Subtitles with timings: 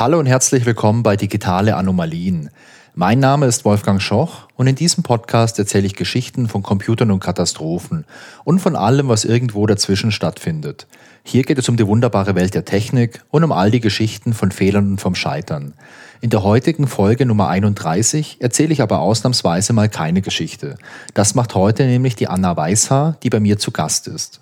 [0.00, 2.48] Hallo und herzlich willkommen bei Digitale Anomalien.
[2.94, 7.20] Mein Name ist Wolfgang Schoch und in diesem Podcast erzähle ich Geschichten von Computern und
[7.20, 8.06] Katastrophen
[8.44, 10.86] und von allem, was irgendwo dazwischen stattfindet.
[11.22, 14.52] Hier geht es um die wunderbare Welt der Technik und um all die Geschichten von
[14.52, 15.74] Fehlern und vom Scheitern.
[16.22, 20.76] In der heutigen Folge Nummer 31 erzähle ich aber ausnahmsweise mal keine Geschichte.
[21.12, 24.39] Das macht heute nämlich die Anna Weißhaar, die bei mir zu Gast ist.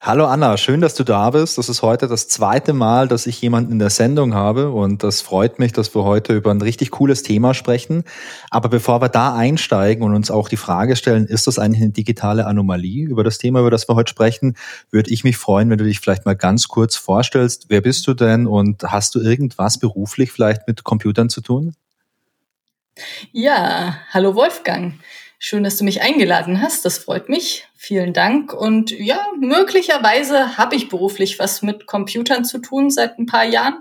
[0.00, 1.58] Hallo Anna, schön, dass du da bist.
[1.58, 5.20] Das ist heute das zweite Mal, dass ich jemanden in der Sendung habe und das
[5.20, 8.04] freut mich, dass wir heute über ein richtig cooles Thema sprechen.
[8.48, 11.90] Aber bevor wir da einsteigen und uns auch die Frage stellen, ist das eigentlich eine
[11.90, 14.56] digitale Anomalie über das Thema, über das wir heute sprechen,
[14.92, 17.66] würde ich mich freuen, wenn du dich vielleicht mal ganz kurz vorstellst.
[17.68, 21.74] Wer bist du denn und hast du irgendwas beruflich vielleicht mit Computern zu tun?
[23.32, 24.94] Ja, hallo Wolfgang.
[25.40, 26.84] Schön, dass du mich eingeladen hast.
[26.84, 27.68] Das freut mich.
[27.76, 28.52] Vielen Dank.
[28.52, 33.80] Und ja, möglicherweise habe ich beruflich was mit Computern zu tun seit ein paar Jahren.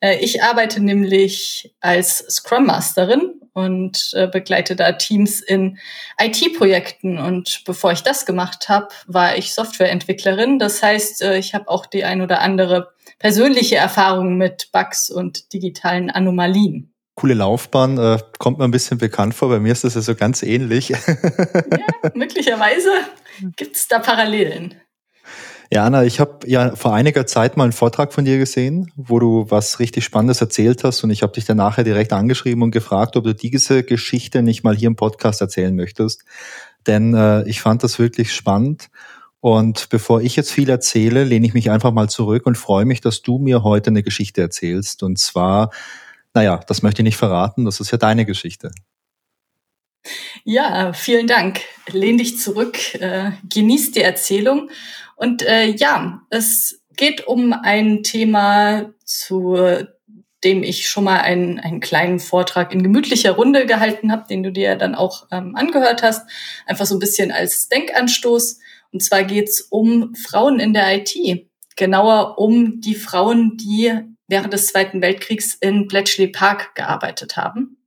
[0.00, 5.78] Äh, ich arbeite nämlich als Scrum Masterin und äh, begleite da Teams in
[6.18, 7.18] IT-Projekten.
[7.18, 10.58] Und bevor ich das gemacht habe, war ich Softwareentwicklerin.
[10.58, 15.52] Das heißt, äh, ich habe auch die ein oder andere persönliche Erfahrung mit Bugs und
[15.52, 19.48] digitalen Anomalien coole Laufbahn, äh, kommt mir ein bisschen bekannt vor.
[19.48, 20.90] Bei mir ist das ja so ganz ähnlich.
[20.90, 20.98] ja,
[22.14, 22.90] möglicherweise
[23.56, 24.74] gibt es da Parallelen.
[25.70, 29.18] Ja, Anna, ich habe ja vor einiger Zeit mal einen Vortrag von dir gesehen, wo
[29.18, 32.70] du was richtig Spannendes erzählt hast und ich habe dich dann nachher direkt angeschrieben und
[32.70, 36.24] gefragt, ob du diese Geschichte nicht mal hier im Podcast erzählen möchtest.
[36.86, 38.90] Denn äh, ich fand das wirklich spannend.
[39.40, 43.00] Und bevor ich jetzt viel erzähle, lehne ich mich einfach mal zurück und freue mich,
[43.00, 45.02] dass du mir heute eine Geschichte erzählst.
[45.02, 45.70] Und zwar
[46.34, 48.70] naja, das möchte ich nicht verraten, das ist ja deine Geschichte.
[50.44, 51.60] Ja, vielen Dank.
[51.90, 54.70] Lehn dich zurück, äh, genieß die Erzählung.
[55.16, 59.56] Und äh, ja, es geht um ein Thema, zu
[60.44, 64.52] dem ich schon mal einen, einen kleinen Vortrag in gemütlicher Runde gehalten habe, den du
[64.52, 66.28] dir dann auch ähm, angehört hast.
[66.66, 68.60] Einfach so ein bisschen als Denkanstoß.
[68.92, 71.48] Und zwar geht's um Frauen in der IT.
[71.76, 73.92] Genauer um die Frauen, die
[74.28, 77.78] während des Zweiten Weltkriegs in Bletchley Park gearbeitet haben.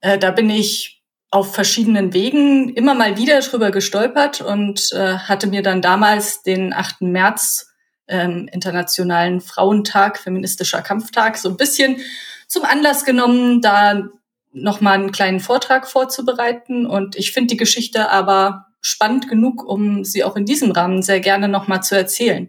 [0.00, 5.46] Äh, da bin ich auf verschiedenen Wegen immer mal wieder drüber gestolpert und äh, hatte
[5.46, 7.02] mir dann damals den 8.
[7.02, 7.72] März
[8.08, 12.00] ähm, Internationalen Frauentag, feministischer Kampftag, so ein bisschen
[12.46, 14.08] zum Anlass genommen, da
[14.52, 16.86] nochmal einen kleinen Vortrag vorzubereiten.
[16.86, 21.20] Und ich finde die Geschichte aber spannend genug, um sie auch in diesem Rahmen sehr
[21.20, 22.48] gerne nochmal zu erzählen.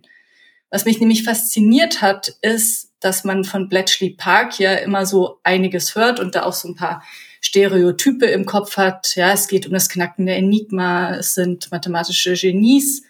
[0.69, 5.95] Was mich nämlich fasziniert hat, ist, dass man von Bletchley Park ja immer so einiges
[5.95, 7.03] hört und da auch so ein paar
[7.41, 9.16] Stereotype im Kopf hat.
[9.16, 13.03] Ja, es geht um das Knacken der Enigma, es sind mathematische Genies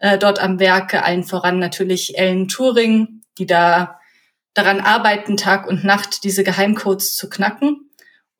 [0.00, 4.00] äh, dort am Werke, allen voran natürlich Ellen Turing, die da
[4.54, 7.89] daran arbeiten, Tag und Nacht diese Geheimcodes zu knacken.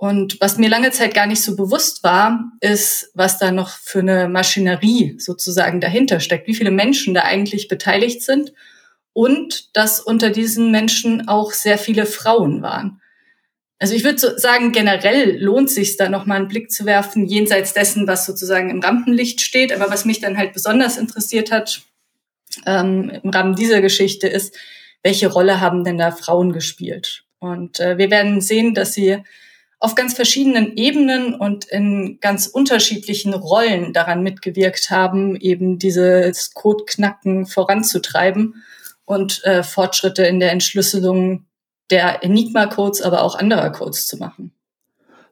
[0.00, 3.98] Und was mir lange Zeit gar nicht so bewusst war, ist, was da noch für
[3.98, 8.54] eine Maschinerie sozusagen dahinter steckt, wie viele Menschen da eigentlich beteiligt sind
[9.12, 13.02] und dass unter diesen Menschen auch sehr viele Frauen waren.
[13.78, 17.26] Also ich würde so sagen, generell lohnt sich da noch mal einen Blick zu werfen,
[17.26, 19.70] jenseits dessen, was sozusagen im Rampenlicht steht.
[19.70, 21.82] Aber was mich dann halt besonders interessiert hat
[22.64, 24.56] ähm, im Rahmen dieser Geschichte ist,
[25.02, 27.24] welche Rolle haben denn da Frauen gespielt?
[27.38, 29.22] Und äh, wir werden sehen, dass sie
[29.80, 37.46] auf ganz verschiedenen Ebenen und in ganz unterschiedlichen Rollen daran mitgewirkt haben, eben dieses Codeknacken
[37.46, 38.62] voranzutreiben
[39.06, 41.46] und äh, Fortschritte in der Entschlüsselung
[41.88, 44.52] der Enigma-Codes, aber auch anderer Codes zu machen.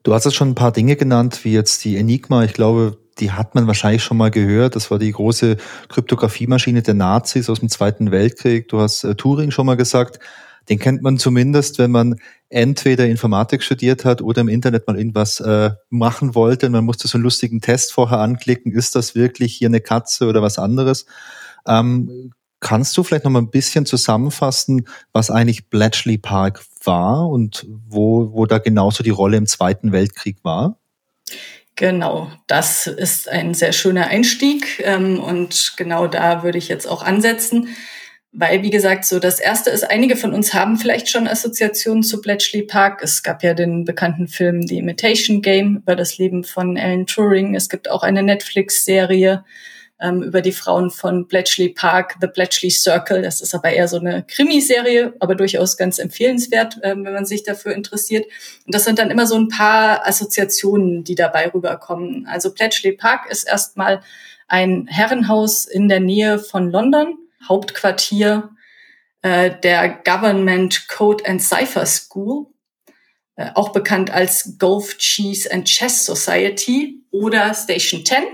[0.02, 2.42] Du hast jetzt schon ein paar Dinge genannt, wie jetzt die Enigma.
[2.44, 4.76] Ich glaube, die hat man wahrscheinlich schon mal gehört.
[4.76, 8.68] Das war die große Kryptografiemaschine der Nazis aus dem Zweiten Weltkrieg.
[8.68, 10.20] Du hast äh, Turing schon mal gesagt.
[10.68, 12.16] Den kennt man zumindest, wenn man
[12.50, 16.68] entweder Informatik studiert hat oder im Internet mal irgendwas äh, machen wollte.
[16.68, 18.72] Man musste so einen lustigen Test vorher anklicken.
[18.72, 21.06] Ist das wirklich hier eine Katze oder was anderes?
[21.66, 27.66] Ähm, kannst du vielleicht noch mal ein bisschen zusammenfassen, was eigentlich Bletchley Park war und
[27.68, 30.78] wo, wo da genauso die Rolle im Zweiten Weltkrieg war?
[31.76, 37.02] Genau, das ist ein sehr schöner Einstieg ähm, und genau da würde ich jetzt auch
[37.02, 37.68] ansetzen.
[38.32, 42.20] Weil, wie gesagt, so das erste ist, einige von uns haben vielleicht schon Assoziationen zu
[42.20, 43.00] Bletchley Park.
[43.02, 47.54] Es gab ja den bekannten Film The Imitation Game über das Leben von Alan Turing.
[47.54, 49.44] Es gibt auch eine Netflix-Serie
[49.98, 53.22] ähm, über die Frauen von Bletchley Park, The Bletchley Circle.
[53.22, 57.44] Das ist aber eher so eine Krimiserie, aber durchaus ganz empfehlenswert, ähm, wenn man sich
[57.44, 58.26] dafür interessiert.
[58.66, 62.26] Und das sind dann immer so ein paar Assoziationen, die dabei rüberkommen.
[62.26, 64.02] Also Bletchley Park ist erstmal
[64.48, 68.50] ein Herrenhaus in der Nähe von London Hauptquartier
[69.22, 72.46] äh, der Government Code and Cipher School,
[73.36, 78.24] äh, auch bekannt als Golf Cheese and Chess Society oder Station 10.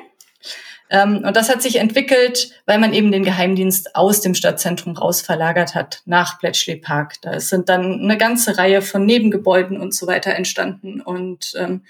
[0.90, 5.22] Ähm, und das hat sich entwickelt, weil man eben den Geheimdienst aus dem Stadtzentrum raus
[5.22, 7.20] verlagert hat nach Bletchley Park.
[7.22, 11.00] Da sind dann eine ganze Reihe von Nebengebäuden und so weiter entstanden.
[11.00, 11.82] Und ähm,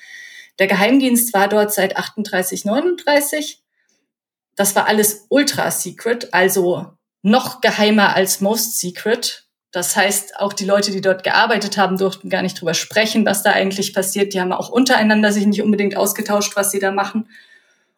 [0.59, 3.61] der Geheimdienst war dort seit 38, 39.
[4.57, 6.94] Das war alles ultra secret, also
[7.25, 9.47] noch geheimer als most secret.
[9.73, 13.43] Das heißt, auch die Leute, die dort gearbeitet haben, durften gar nicht drüber sprechen, was
[13.43, 14.35] da eigentlich passiert.
[14.35, 17.29] Die haben auch untereinander sich nicht unbedingt ausgetauscht, was sie da machen.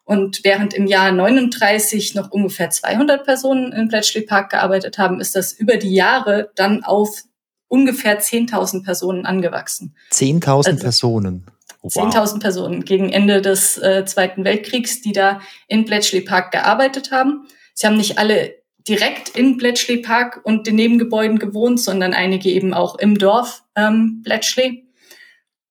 [0.04, 5.34] Und während im Jahr 39 noch ungefähr 200 Personen in Bletchley Park gearbeitet haben, ist
[5.34, 7.24] das über die Jahre dann auf
[7.66, 9.96] ungefähr 10.000 Personen angewachsen.
[10.12, 11.46] 10.000 also, Personen?
[11.82, 12.14] Wow.
[12.14, 17.48] 10.000 Personen gegen Ende des äh, Zweiten Weltkriegs, die da in Bletchley Park gearbeitet haben.
[17.74, 18.54] Sie haben nicht alle
[18.88, 24.22] direkt in Bletchley Park und den Nebengebäuden gewohnt, sondern einige eben auch im Dorf ähm,
[24.22, 24.86] Bletchley.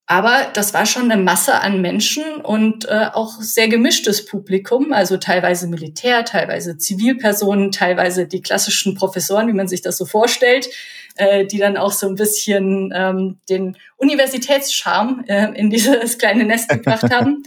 [0.07, 5.17] Aber das war schon eine Masse an Menschen und äh, auch sehr gemischtes Publikum, also
[5.17, 10.69] teilweise Militär, teilweise Zivilpersonen, teilweise die klassischen Professoren, wie man sich das so vorstellt,
[11.15, 16.69] äh, die dann auch so ein bisschen ähm, den Universitätscharme äh, in dieses kleine Nest
[16.69, 17.41] gebracht haben.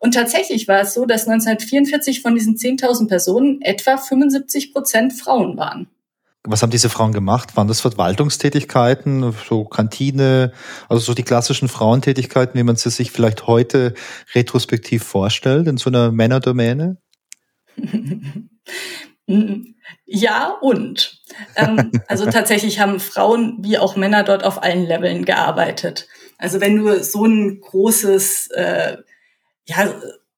[0.00, 5.56] Und tatsächlich war es so, dass 1944 von diesen 10.000 Personen etwa 75 Prozent Frauen
[5.56, 5.88] waren.
[6.42, 7.54] Was haben diese Frauen gemacht?
[7.54, 10.52] Waren das Verwaltungstätigkeiten, so Kantine,
[10.88, 13.92] also so die klassischen Frauentätigkeiten, wie man sie sich vielleicht heute
[14.34, 16.96] retrospektiv vorstellt, in so einer Männerdomäne?
[20.06, 21.20] Ja und.
[21.54, 26.08] Ähm, also tatsächlich haben Frauen wie auch Männer dort auf allen Leveln gearbeitet.
[26.36, 28.96] Also wenn du so ein großes, äh,
[29.70, 29.94] ja,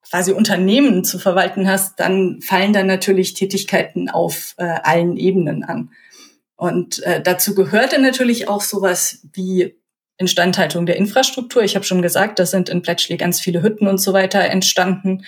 [0.09, 5.91] quasi Unternehmen zu verwalten hast, dann fallen dann natürlich Tätigkeiten auf äh, allen Ebenen an.
[6.57, 9.75] Und äh, dazu gehörte natürlich auch sowas wie
[10.19, 11.63] Instandhaltung der Infrastruktur.
[11.63, 15.25] Ich habe schon gesagt, da sind in Bletchley ganz viele Hütten und so weiter entstanden.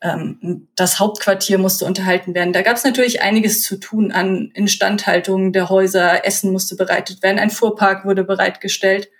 [0.00, 2.52] Ähm, das Hauptquartier musste unterhalten werden.
[2.52, 6.26] Da gab es natürlich einiges zu tun an Instandhaltung der Häuser.
[6.26, 7.38] Essen musste bereitet werden.
[7.38, 9.10] Ein Fuhrpark wurde bereitgestellt.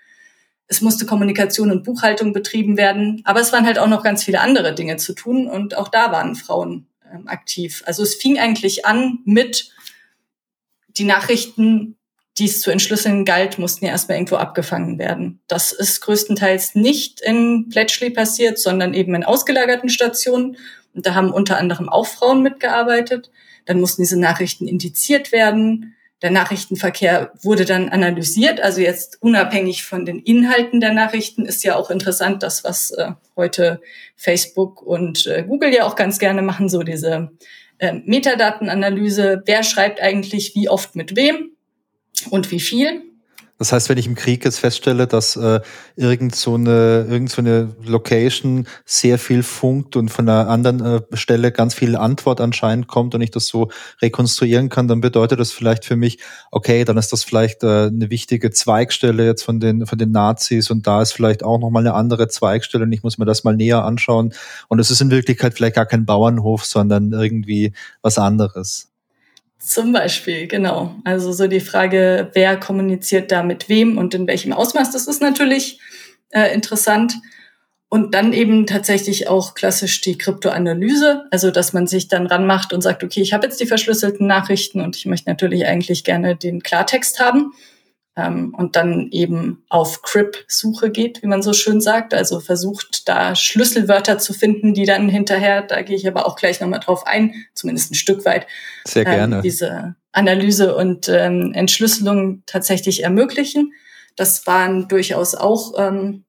[0.67, 4.41] Es musste Kommunikation und Buchhaltung betrieben werden, aber es waren halt auch noch ganz viele
[4.41, 7.83] andere Dinge zu tun und auch da waren Frauen ähm, aktiv.
[7.85, 9.71] Also es fing eigentlich an mit
[10.89, 11.97] die Nachrichten,
[12.37, 15.41] die es zu entschlüsseln galt, mussten ja erstmal irgendwo abgefangen werden.
[15.47, 20.57] Das ist größtenteils nicht in Bletchley passiert, sondern eben in ausgelagerten Stationen.
[20.95, 23.31] Und da haben unter anderem auch Frauen mitgearbeitet.
[23.65, 28.61] Dann mussten diese Nachrichten indiziert werden der Nachrichtenverkehr wurde dann analysiert.
[28.61, 33.11] Also jetzt unabhängig von den Inhalten der Nachrichten ist ja auch interessant, das, was äh,
[33.35, 33.81] heute
[34.15, 37.31] Facebook und äh, Google ja auch ganz gerne machen, so diese
[37.77, 39.43] äh, Metadatenanalyse.
[39.45, 41.51] Wer schreibt eigentlich wie oft mit wem
[42.29, 43.03] und wie viel?
[43.59, 45.61] Das heißt, wenn ich im Krieg jetzt feststelle, dass äh,
[45.95, 51.01] irgend, so eine, irgend so eine Location sehr viel funkt und von einer anderen äh,
[51.13, 53.69] Stelle ganz viel Antwort anscheinend kommt und ich das so
[54.01, 56.17] rekonstruieren kann, dann bedeutet das vielleicht für mich,
[56.51, 60.71] okay, dann ist das vielleicht äh, eine wichtige Zweigstelle jetzt von den, von den Nazis
[60.71, 63.55] und da ist vielleicht auch nochmal eine andere Zweigstelle und ich muss mir das mal
[63.55, 64.33] näher anschauen.
[64.67, 68.92] Und es ist in Wirklichkeit vielleicht gar kein Bauernhof, sondern irgendwie was anderes.
[69.63, 70.93] Zum Beispiel, genau.
[71.05, 75.21] Also so die Frage, wer kommuniziert da mit wem und in welchem Ausmaß, das ist
[75.21, 75.79] natürlich
[76.31, 77.13] äh, interessant.
[77.87, 82.81] Und dann eben tatsächlich auch klassisch die Kryptoanalyse, also dass man sich dann ranmacht und
[82.81, 86.61] sagt, okay, ich habe jetzt die verschlüsselten Nachrichten und ich möchte natürlich eigentlich gerne den
[86.61, 87.53] Klartext haben
[88.15, 92.13] ähm, und dann eben auf Crip-Suche geht, wie man so schön sagt.
[92.13, 96.61] Also versucht da Schlüsselwörter zu finden, die dann hinterher, da gehe ich aber auch gleich
[96.61, 98.45] nochmal drauf ein, zumindest ein Stück weit,
[98.85, 99.37] Sehr gerne.
[99.37, 103.73] Ähm, diese Analyse und ähm, Entschlüsselung tatsächlich ermöglichen.
[104.15, 106.25] Das waren durchaus auch ähm,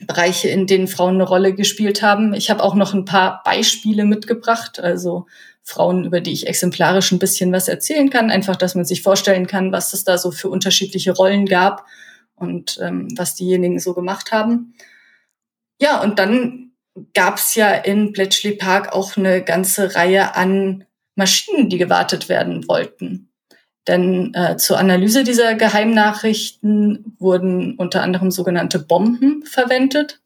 [0.00, 2.34] Bereiche, in denen Frauen eine Rolle gespielt haben.
[2.34, 5.26] Ich habe auch noch ein paar Beispiele mitgebracht, also
[5.62, 8.30] Frauen, über die ich exemplarisch ein bisschen was erzählen kann.
[8.30, 11.86] Einfach, dass man sich vorstellen kann, was es da so für unterschiedliche Rollen gab
[12.34, 14.74] und ähm, was diejenigen so gemacht haben.
[15.80, 16.72] Ja, und dann
[17.14, 22.66] gab es ja in Bletchley Park auch eine ganze Reihe an Maschinen, die gewartet werden
[22.68, 23.30] wollten.
[23.86, 30.20] Denn äh, zur Analyse dieser Geheimnachrichten wurden unter anderem sogenannte Bomben verwendet,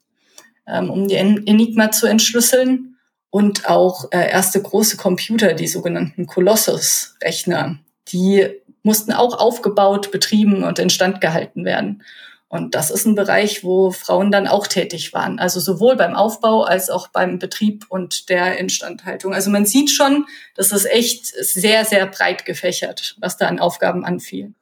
[0.67, 2.94] ähm, um die Enigma zu entschlüsseln
[3.29, 7.79] und auch äh, erste große Computer, die sogenannten Colossus-Rechner,
[8.09, 8.47] die
[8.83, 12.03] mussten auch aufgebaut, betrieben und instand gehalten werden.
[12.47, 15.39] Und das ist ein Bereich, wo Frauen dann auch tätig waren.
[15.39, 19.33] Also sowohl beim Aufbau als auch beim Betrieb und der Instandhaltung.
[19.33, 24.05] Also man sieht schon, das ist echt sehr, sehr breit gefächert, was da an Aufgaben
[24.05, 24.53] anfiel.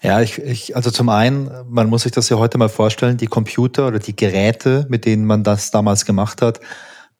[0.00, 3.26] Ja, ich, ich, also zum einen, man muss sich das ja heute mal vorstellen, die
[3.26, 6.60] Computer oder die Geräte, mit denen man das damals gemacht hat,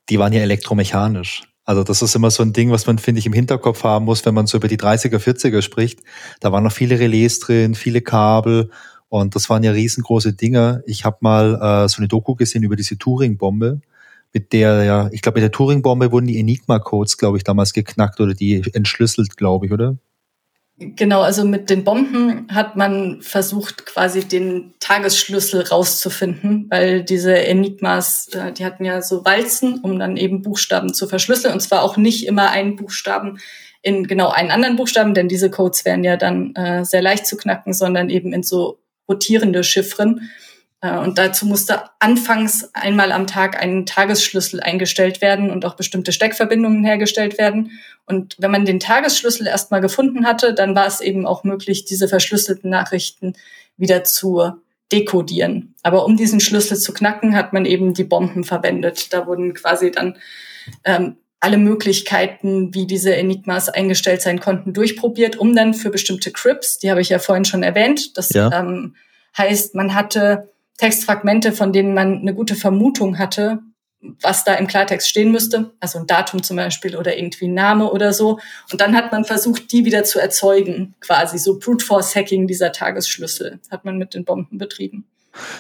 [0.08, 1.42] die waren ja elektromechanisch.
[1.64, 4.24] Also das ist immer so ein Ding, was man, finde ich, im Hinterkopf haben muss,
[4.24, 6.00] wenn man so über die 30er, 40er spricht.
[6.40, 8.70] Da waren noch viele Relais drin, viele Kabel
[9.08, 10.82] und das waren ja riesengroße Dinge.
[10.86, 13.82] Ich habe mal äh, so eine Doku gesehen über diese Turing-Bombe,
[14.32, 18.20] mit der ja, ich glaube, mit der Turing-Bombe wurden die Enigma-Codes, glaube ich, damals geknackt
[18.20, 19.96] oder die entschlüsselt, glaube ich, oder?
[20.80, 28.28] Genau, also mit den Bomben hat man versucht, quasi den Tagesschlüssel rauszufinden, weil diese Enigmas,
[28.32, 31.52] äh, die hatten ja so Walzen, um dann eben Buchstaben zu verschlüsseln.
[31.52, 33.40] Und zwar auch nicht immer einen Buchstaben
[33.82, 37.36] in genau einen anderen Buchstaben, denn diese Codes wären ja dann äh, sehr leicht zu
[37.36, 40.30] knacken, sondern eben in so rotierende Chiffren.
[40.80, 46.12] Äh, und dazu musste anfangs einmal am Tag ein Tagesschlüssel eingestellt werden und auch bestimmte
[46.12, 47.72] Steckverbindungen hergestellt werden.
[48.08, 52.08] Und wenn man den Tagesschlüssel erstmal gefunden hatte, dann war es eben auch möglich, diese
[52.08, 53.34] verschlüsselten Nachrichten
[53.76, 54.52] wieder zu
[54.90, 55.74] dekodieren.
[55.82, 59.12] Aber um diesen Schlüssel zu knacken, hat man eben die Bomben verwendet.
[59.12, 60.16] Da wurden quasi dann
[60.84, 66.78] ähm, alle Möglichkeiten, wie diese Enigmas eingestellt sein konnten, durchprobiert, um dann für bestimmte Crypts,
[66.78, 68.50] die habe ich ja vorhin schon erwähnt, das ja.
[68.58, 68.96] ähm,
[69.36, 70.48] heißt, man hatte
[70.78, 73.60] Textfragmente, von denen man eine gute Vermutung hatte,
[74.00, 77.90] was da im Klartext stehen müsste, also ein Datum zum Beispiel oder irgendwie ein Name
[77.90, 78.38] oder so.
[78.70, 82.72] Und dann hat man versucht, die wieder zu erzeugen, quasi so Brute Force Hacking dieser
[82.72, 85.06] Tagesschlüssel hat man mit den Bomben betrieben.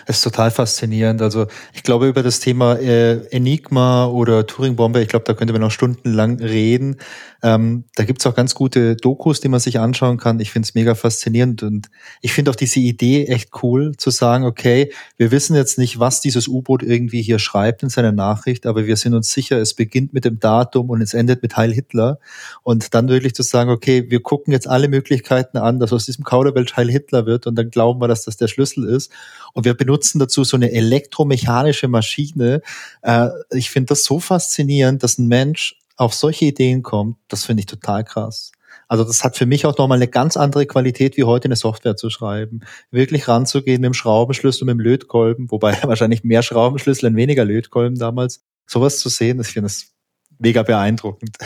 [0.06, 1.22] Das ist total faszinierend.
[1.22, 5.62] Also ich glaube über das Thema äh, Enigma oder Turing-Bombe, ich glaube, da könnte man
[5.62, 6.96] noch stundenlang reden.
[7.42, 10.40] Ähm, da gibt's auch ganz gute Dokus, die man sich anschauen kann.
[10.40, 11.88] Ich finde es mega faszinierend und
[12.20, 16.20] ich finde auch diese Idee echt cool, zu sagen, okay, wir wissen jetzt nicht, was
[16.20, 20.12] dieses U-Boot irgendwie hier schreibt in seiner Nachricht, aber wir sind uns sicher, es beginnt
[20.12, 22.18] mit dem Datum und es endet mit Heil Hitler.
[22.62, 26.24] Und dann wirklich zu sagen, okay, wir gucken jetzt alle Möglichkeiten an, dass aus diesem
[26.24, 29.12] Kauderwelsch Heil Hitler wird und dann glauben wir, dass das der Schlüssel ist.
[29.52, 32.62] Und wir benutzen dazu so eine elektromechanische Maschine.
[33.02, 37.60] Äh, ich finde das so faszinierend, dass ein Mensch auf solche Ideen kommt, das finde
[37.60, 38.52] ich total krass.
[38.86, 41.96] Also das hat für mich auch nochmal eine ganz andere Qualität, wie heute eine Software
[41.96, 42.60] zu schreiben.
[42.90, 47.98] Wirklich ranzugehen mit dem Schraubenschlüssel mit dem Lötkolben, wobei wahrscheinlich mehr Schraubenschlüssel und weniger Lötkolben
[47.98, 48.42] damals.
[48.66, 49.92] Sowas zu sehen, ich finde das
[50.38, 51.36] mega beeindruckend.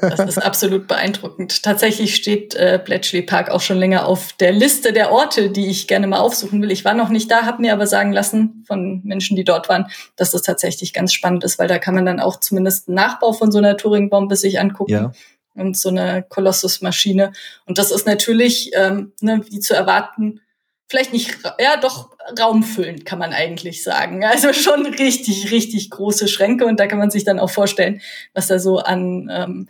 [0.00, 1.62] Das ist absolut beeindruckend.
[1.62, 5.88] Tatsächlich steht äh, Bletchley Park auch schon länger auf der Liste der Orte, die ich
[5.88, 6.70] gerne mal aufsuchen will.
[6.70, 9.86] Ich war noch nicht da, habe mir aber sagen lassen von Menschen, die dort waren,
[10.16, 13.32] dass das tatsächlich ganz spannend ist, weil da kann man dann auch zumindest einen Nachbau
[13.32, 14.92] von so einer Turing-Bombe sich angucken.
[14.92, 15.12] Ja.
[15.54, 17.32] Und so eine Kolossus-Maschine.
[17.64, 20.42] Und das ist natürlich, ähm, ne, wie zu erwarten,
[20.88, 24.24] vielleicht nicht, ja doch raumfüllend kann man eigentlich sagen.
[24.24, 28.00] Also schon richtig, richtig große Schränke und da kann man sich dann auch vorstellen,
[28.34, 29.68] was da so an ähm,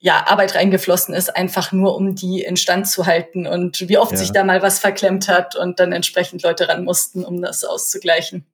[0.00, 4.18] ja, Arbeit reingeflossen ist, einfach nur um die instand zu halten und wie oft ja.
[4.18, 8.46] sich da mal was verklemmt hat und dann entsprechend Leute ran mussten, um das auszugleichen.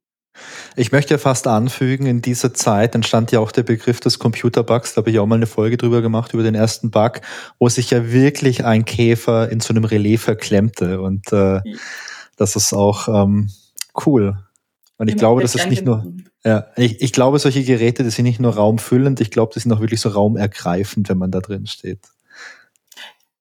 [0.76, 4.94] Ich möchte fast anfügen, in dieser Zeit entstand ja auch der Begriff des Computerbugs.
[4.94, 7.20] Da habe ich auch mal eine Folge drüber gemacht, über den ersten Bug,
[7.58, 11.00] wo sich ja wirklich ein Käfer in so einem Relais verklemmte.
[11.00, 11.60] Und äh,
[12.36, 13.50] das ist auch ähm,
[14.06, 14.38] cool.
[14.96, 16.06] Und ich glaube, das ist nicht nur,
[16.44, 19.72] ja, ich, ich glaube, solche Geräte, die sind nicht nur raumfüllend, ich glaube, die sind
[19.72, 22.00] auch wirklich so raumergreifend, wenn man da drin steht.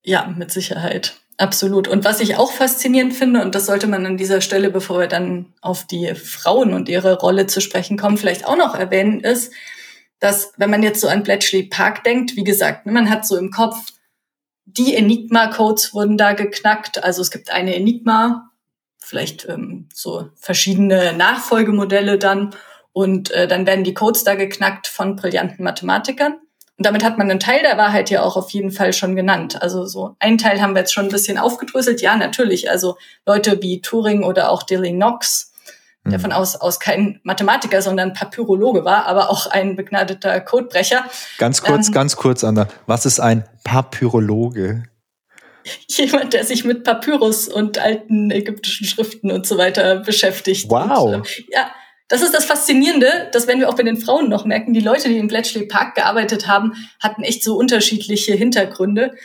[0.02, 1.20] Ja, mit Sicherheit.
[1.36, 1.88] Absolut.
[1.88, 5.08] Und was ich auch faszinierend finde, und das sollte man an dieser Stelle, bevor wir
[5.08, 9.52] dann auf die Frauen und ihre Rolle zu sprechen kommen, vielleicht auch noch erwähnen, ist,
[10.20, 13.36] dass wenn man jetzt so an Bletchley Park denkt, wie gesagt, ne, man hat so
[13.36, 13.92] im Kopf,
[14.64, 17.02] die Enigma-Codes wurden da geknackt.
[17.02, 18.50] Also es gibt eine Enigma,
[18.98, 22.54] vielleicht ähm, so verschiedene Nachfolgemodelle dann.
[22.92, 26.36] Und äh, dann werden die Codes da geknackt von brillanten Mathematikern.
[26.76, 29.62] Und damit hat man einen Teil der Wahrheit ja auch auf jeden Fall schon genannt.
[29.62, 32.00] Also so einen Teil haben wir jetzt schon ein bisschen aufgedröselt.
[32.00, 32.68] Ja, natürlich.
[32.68, 35.52] Also Leute wie Turing oder auch Dilly Knox,
[36.04, 36.22] der mhm.
[36.22, 41.04] von aus, aus kein Mathematiker, sondern Papyrologe war, aber auch ein begnadeter Codebrecher.
[41.38, 42.66] Ganz kurz, ähm, ganz kurz, Anna.
[42.86, 44.82] Was ist ein Papyrologe?
[45.88, 50.68] Jemand, der sich mit Papyrus und alten ägyptischen Schriften und so weiter beschäftigt.
[50.68, 51.14] Wow.
[51.14, 51.70] Und, äh, ja,
[52.14, 54.72] das ist das Faszinierende, das werden wir auch bei den Frauen noch merken.
[54.72, 59.16] Die Leute, die im Bletchley Park gearbeitet haben, hatten echt so unterschiedliche Hintergründe.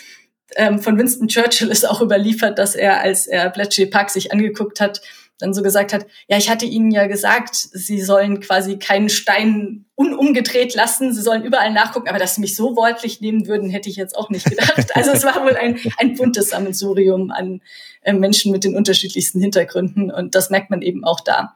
[0.55, 4.81] Ähm, von Winston Churchill ist auch überliefert, dass er, als er Bletchley Park sich angeguckt
[4.81, 5.01] hat,
[5.37, 9.85] dann so gesagt hat, ja, ich hatte Ihnen ja gesagt, Sie sollen quasi keinen Stein
[9.93, 13.87] unumgedreht lassen, Sie sollen überall nachgucken, aber dass Sie mich so wortlich nehmen würden, hätte
[13.87, 14.87] ich jetzt auch nicht gedacht.
[14.95, 17.61] Also es war wohl ein, ein buntes Sammelsurium an
[18.01, 21.55] äh, Menschen mit den unterschiedlichsten Hintergründen und das merkt man eben auch da.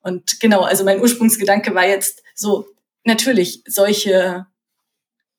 [0.00, 2.66] Und genau, also mein Ursprungsgedanke war jetzt so,
[3.04, 4.46] natürlich, solche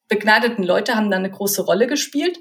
[0.07, 2.39] begnadeten Leute haben da eine große Rolle gespielt.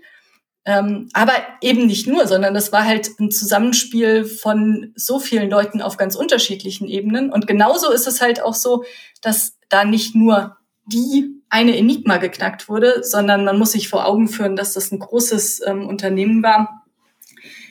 [0.64, 1.32] Ähm, aber
[1.62, 6.16] eben nicht nur, sondern das war halt ein Zusammenspiel von so vielen Leuten auf ganz
[6.16, 7.32] unterschiedlichen Ebenen.
[7.32, 8.84] Und genauso ist es halt auch so,
[9.22, 14.28] dass da nicht nur die eine Enigma geknackt wurde, sondern man muss sich vor Augen
[14.28, 16.84] führen, dass das ein großes ähm, Unternehmen war,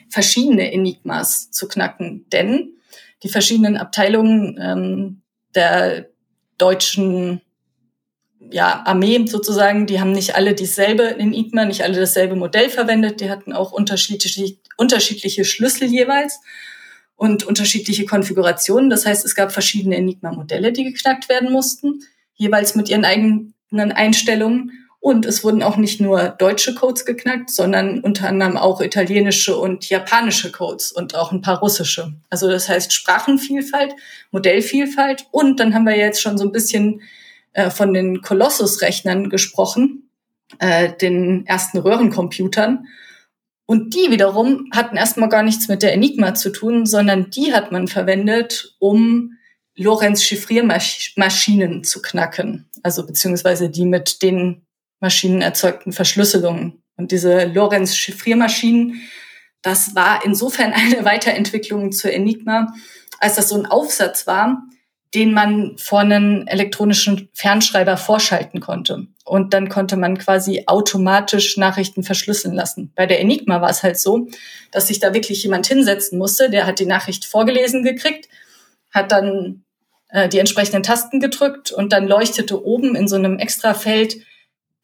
[0.09, 2.25] verschiedene Enigmas zu knacken.
[2.31, 2.76] Denn
[3.23, 5.21] die verschiedenen Abteilungen ähm,
[5.55, 6.09] der
[6.57, 7.41] deutschen
[8.51, 13.19] ja, Armee sozusagen, die haben nicht alle dieselbe Enigma, nicht alle dasselbe Modell verwendet.
[13.19, 16.39] Die hatten auch unterschiedliche, unterschiedliche Schlüssel jeweils
[17.15, 18.89] und unterschiedliche Konfigurationen.
[18.89, 22.01] Das heißt, es gab verschiedene Enigma-Modelle, die geknackt werden mussten,
[22.35, 23.53] jeweils mit ihren eigenen
[23.91, 24.86] Einstellungen.
[24.99, 29.87] Und es wurden auch nicht nur deutsche Codes geknackt, sondern unter anderem auch italienische und
[29.87, 32.13] japanische Codes und auch ein paar russische.
[32.29, 33.93] Also das heißt Sprachenvielfalt,
[34.31, 35.27] Modellvielfalt.
[35.31, 37.01] Und dann haben wir jetzt schon so ein bisschen
[37.53, 40.09] äh, von den Colossus-Rechnern gesprochen,
[40.59, 42.87] äh, den ersten Röhrencomputern.
[43.65, 47.71] Und die wiederum hatten erstmal gar nichts mit der Enigma zu tun, sondern die hat
[47.71, 49.33] man verwendet, um
[49.75, 52.69] Lorenz-Chiffriermaschinen zu knacken.
[52.83, 54.66] Also beziehungsweise die mit den
[54.99, 56.81] Maschinen erzeugten Verschlüsselungen.
[56.95, 59.01] Und diese Lorenz-Chiffriermaschinen,
[59.61, 62.73] das war insofern eine Weiterentwicklung zur Enigma,
[63.19, 64.63] als das so ein Aufsatz war,
[65.13, 69.07] den man vor einen elektronischen Fernschreiber vorschalten konnte.
[69.23, 72.91] Und dann konnte man quasi automatisch Nachrichten verschlüsseln lassen.
[72.95, 74.27] Bei der Enigma war es halt so,
[74.71, 78.27] dass sich da wirklich jemand hinsetzen musste, der hat die Nachricht vorgelesen gekriegt,
[78.91, 79.63] hat dann
[80.09, 84.17] äh, die entsprechenden Tasten gedrückt und dann leuchtete oben in so einem Extrafeld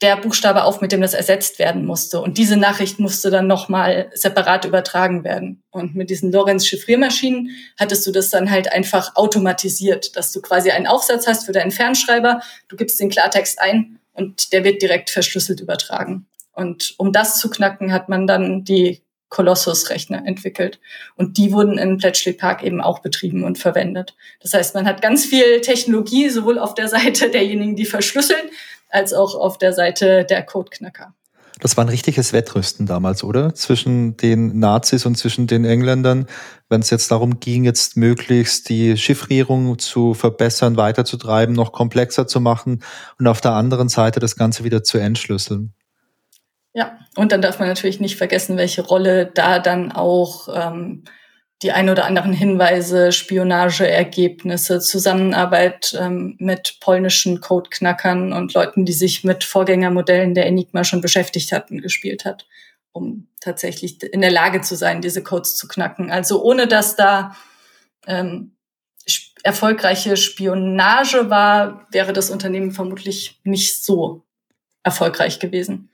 [0.02, 2.20] der Buchstabe auf, mit dem das ersetzt werden musste.
[2.20, 5.64] Und diese Nachricht musste dann nochmal separat übertragen werden.
[5.72, 10.88] Und mit diesen Lorenz-Chiffriermaschinen hattest du das dann halt einfach automatisiert, dass du quasi einen
[10.88, 15.62] Aufsatz hast für deinen Fernschreiber, du gibst den Klartext ein und der wird direkt verschlüsselt
[15.62, 16.28] übertragen.
[16.52, 20.80] Und um das zu knacken, hat man dann die Colossus-Rechner entwickelt.
[21.16, 24.16] Und die wurden in Bletchley Park eben auch betrieben und verwendet.
[24.42, 28.50] Das heißt, man hat ganz viel Technologie, sowohl auf der Seite derjenigen, die verschlüsseln,
[28.94, 31.14] als auch auf der Seite der Codeknacker.
[31.60, 33.54] Das war ein richtiges Wettrüsten damals, oder?
[33.54, 36.28] Zwischen den Nazis und zwischen den Engländern,
[36.68, 42.42] wenn es jetzt darum ging, jetzt möglichst die Chiffrierung zu verbessern, weiterzutreiben, noch komplexer zu
[42.42, 42.84] machen
[43.20, 45.74] und auf der anderen Seite das Ganze wieder zu entschlüsseln.
[46.74, 51.04] Ja, und dann darf man natürlich nicht vergessen, welche Rolle da dann auch ähm,
[51.64, 59.24] die ein oder anderen Hinweise, Spionageergebnisse, Zusammenarbeit ähm, mit polnischen Codeknackern und Leuten, die sich
[59.24, 62.46] mit Vorgängermodellen der Enigma schon beschäftigt hatten, gespielt hat,
[62.92, 66.12] um tatsächlich in der Lage zu sein, diese Codes zu knacken.
[66.12, 67.36] Also ohne dass da
[68.06, 68.52] ähm,
[69.44, 74.24] erfolgreiche Spionage war, wäre das Unternehmen vermutlich nicht so
[74.84, 75.90] erfolgreich gewesen.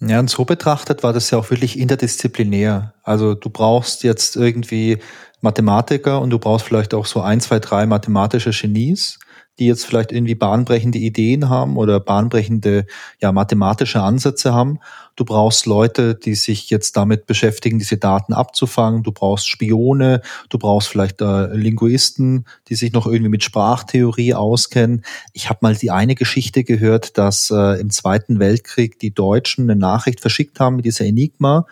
[0.00, 2.94] Ja, und so betrachtet war das ja auch wirklich interdisziplinär.
[3.02, 4.98] Also du brauchst jetzt irgendwie
[5.40, 9.18] Mathematiker und du brauchst vielleicht auch so ein, zwei, drei mathematische Genies
[9.58, 12.86] die jetzt vielleicht irgendwie bahnbrechende Ideen haben oder bahnbrechende
[13.20, 14.78] ja, mathematische Ansätze haben.
[15.16, 19.02] Du brauchst Leute, die sich jetzt damit beschäftigen, diese Daten abzufangen.
[19.02, 25.02] Du brauchst Spione, du brauchst vielleicht äh, Linguisten, die sich noch irgendwie mit Sprachtheorie auskennen.
[25.32, 29.78] Ich habe mal die eine Geschichte gehört, dass äh, im Zweiten Weltkrieg die Deutschen eine
[29.78, 31.66] Nachricht verschickt haben mit dieser Enigma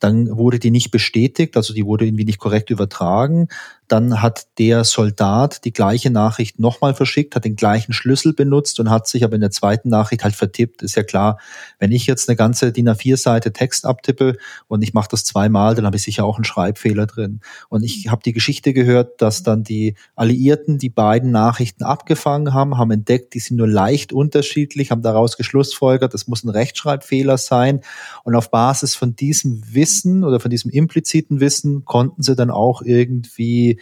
[0.00, 3.48] dann wurde die nicht bestätigt, also die wurde irgendwie nicht korrekt übertragen.
[3.88, 8.90] Dann hat der Soldat die gleiche Nachricht nochmal verschickt, hat den gleichen Schlüssel benutzt und
[8.90, 10.82] hat sich aber in der zweiten Nachricht halt vertippt.
[10.82, 11.38] Ist ja klar,
[11.78, 15.86] wenn ich jetzt eine ganze DIN A4-Seite Text abtippe und ich mache das zweimal, dann
[15.86, 17.40] habe ich sicher auch einen Schreibfehler drin.
[17.70, 22.76] Und ich habe die Geschichte gehört, dass dann die Alliierten die beiden Nachrichten abgefangen haben,
[22.76, 27.80] haben entdeckt, die sind nur leicht unterschiedlich, haben daraus geschlussfolgert, das muss ein Rechtschreibfehler sein.
[28.24, 32.82] Und auf Basis von diesem Wissen oder von diesem impliziten Wissen konnten sie dann auch
[32.82, 33.77] irgendwie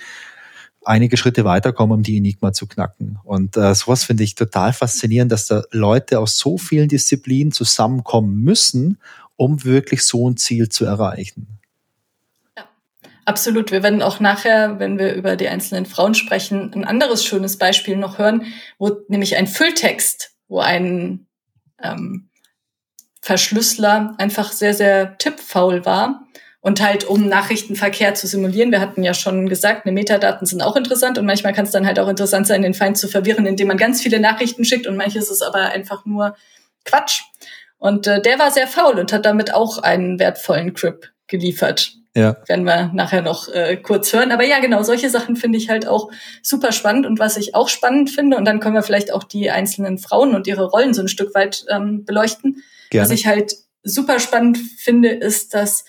[0.87, 3.19] einige Schritte weiterkommen, um die Enigma zu knacken.
[3.25, 8.41] Und äh, sowas finde ich total faszinierend, dass da Leute aus so vielen Disziplinen zusammenkommen
[8.43, 8.99] müssen,
[9.37, 11.59] um wirklich so ein Ziel zu erreichen.
[12.57, 12.65] Ja,
[13.25, 13.73] absolut.
[13.73, 17.97] Wir werden auch nachher, wenn wir über die einzelnen Frauen sprechen, ein anderes schönes Beispiel
[17.97, 18.45] noch hören,
[18.79, 21.27] wo nämlich ein Fülltext, wo ein
[21.83, 22.29] ähm,
[23.21, 26.26] Verschlüsseler einfach sehr, sehr tippfaul war
[26.67, 30.75] und halt, um Nachrichtenverkehr zu simulieren, wir hatten ja schon gesagt, ne, Metadaten sind auch
[30.75, 33.69] interessant und manchmal kann es dann halt auch interessant sein, den Feind zu verwirren, indem
[33.69, 36.35] man ganz viele Nachrichten schickt und manches ist aber einfach nur
[36.85, 37.23] Quatsch.
[37.79, 41.93] Und äh, der war sehr faul und hat damit auch einen wertvollen Crip geliefert.
[42.17, 42.37] Ja.
[42.49, 44.33] Werden wir nachher noch äh, kurz hören.
[44.33, 46.11] Aber ja, genau, solche Sachen finde ich halt auch
[46.43, 47.07] super spannend.
[47.07, 50.35] Und was ich auch spannend finde, und dann können wir vielleicht auch die einzelnen Frauen
[50.35, 52.65] und ihre Rollen so ein Stück weit ähm, beleuchten.
[52.91, 53.05] Gerne.
[53.05, 55.85] Was ich halt super spannend finde, ist, dass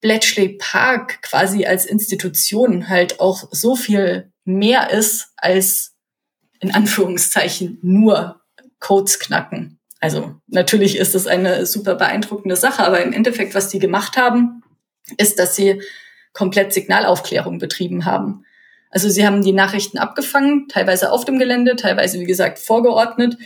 [0.00, 5.94] Bletchley Park quasi als Institution halt auch so viel mehr ist als
[6.60, 8.40] in Anführungszeichen nur
[8.80, 9.78] Codes knacken.
[10.00, 14.62] Also natürlich ist es eine super beeindruckende Sache, aber im Endeffekt, was die gemacht haben,
[15.16, 15.82] ist, dass sie
[16.32, 18.44] komplett Signalaufklärung betrieben haben.
[18.90, 23.36] Also sie haben die Nachrichten abgefangen, teilweise auf dem Gelände, teilweise, wie gesagt, vorgeordnet.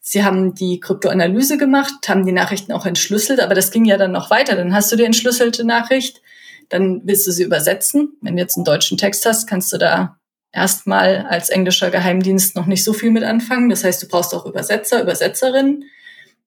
[0.00, 4.12] Sie haben die Kryptoanalyse gemacht, haben die Nachrichten auch entschlüsselt, aber das ging ja dann
[4.12, 4.56] noch weiter.
[4.56, 6.22] Dann hast du die entschlüsselte Nachricht,
[6.70, 8.16] dann willst du sie übersetzen.
[8.22, 10.16] Wenn du jetzt einen deutschen Text hast, kannst du da
[10.52, 13.68] erstmal als englischer Geheimdienst noch nicht so viel mit anfangen.
[13.68, 15.84] Das heißt, du brauchst auch Übersetzer, Übersetzerinnen.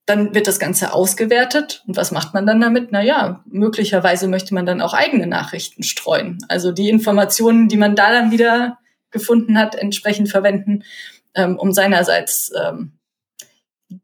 [0.06, 1.84] Dann wird das Ganze ausgewertet.
[1.88, 2.92] Und was macht man dann damit?
[2.92, 6.40] Na ja, möglicherweise möchte man dann auch eigene Nachrichten streuen.
[6.50, 8.80] Also die Informationen, die man da dann wieder
[9.12, 10.84] gefunden hat, entsprechend verwenden,
[11.36, 12.94] ähm, um seinerseits ähm,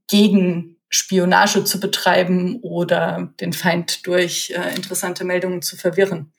[0.09, 6.33] gegen Spionage zu betreiben oder den Feind durch äh, interessante Meldungen zu verwirren.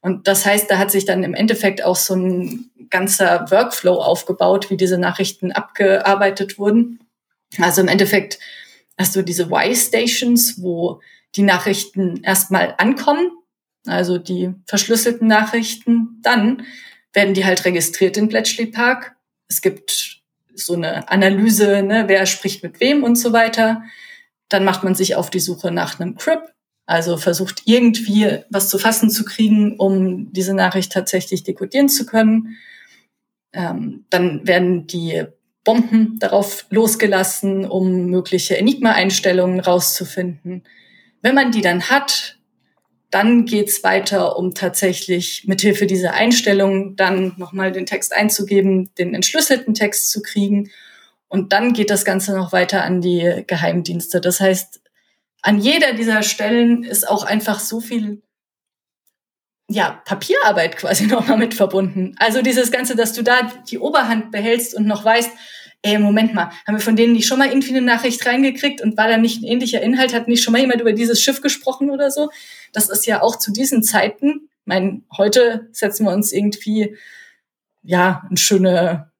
[0.00, 4.70] Und das heißt, da hat sich dann im Endeffekt auch so ein ganzer Workflow aufgebaut,
[4.70, 7.00] wie diese Nachrichten abgearbeitet wurden.
[7.58, 8.38] Also im Endeffekt
[8.96, 11.00] hast du diese Y-Stations, wo
[11.34, 13.30] die Nachrichten erstmal ankommen,
[13.86, 16.20] also die verschlüsselten Nachrichten.
[16.22, 16.66] Dann
[17.12, 19.16] werden die halt registriert in Bletchley Park.
[19.48, 20.17] Es gibt
[20.60, 23.82] so eine Analyse, ne, wer spricht mit wem und so weiter.
[24.48, 26.40] Dann macht man sich auf die Suche nach einem Crip,
[26.86, 32.56] also versucht irgendwie was zu fassen zu kriegen, um diese Nachricht tatsächlich dekodieren zu können.
[33.52, 35.24] Ähm, dann werden die
[35.64, 40.62] Bomben darauf losgelassen, um mögliche Enigma-Einstellungen rauszufinden.
[41.20, 42.37] Wenn man die dann hat,
[43.10, 49.74] dann geht's weiter, um tatsächlich mithilfe dieser Einstellungen dann nochmal den Text einzugeben, den entschlüsselten
[49.74, 50.70] Text zu kriegen.
[51.28, 54.20] Und dann geht das Ganze noch weiter an die Geheimdienste.
[54.20, 54.80] Das heißt,
[55.42, 58.22] an jeder dieser Stellen ist auch einfach so viel
[59.70, 62.14] ja, Papierarbeit quasi nochmal mit verbunden.
[62.18, 65.30] Also dieses Ganze, dass du da die Oberhand behältst und noch weißt,
[65.82, 68.96] ey, Moment mal, haben wir von denen nicht schon mal irgendwie eine Nachricht reingekriegt und
[68.96, 70.12] war da nicht ein ähnlicher Inhalt?
[70.12, 72.30] Hat nicht schon mal jemand über dieses Schiff gesprochen oder so?
[72.72, 76.96] Das ist ja auch zu diesen Zeiten, ich meine, heute setzen wir uns irgendwie,
[77.82, 79.10] ja, eine schöne,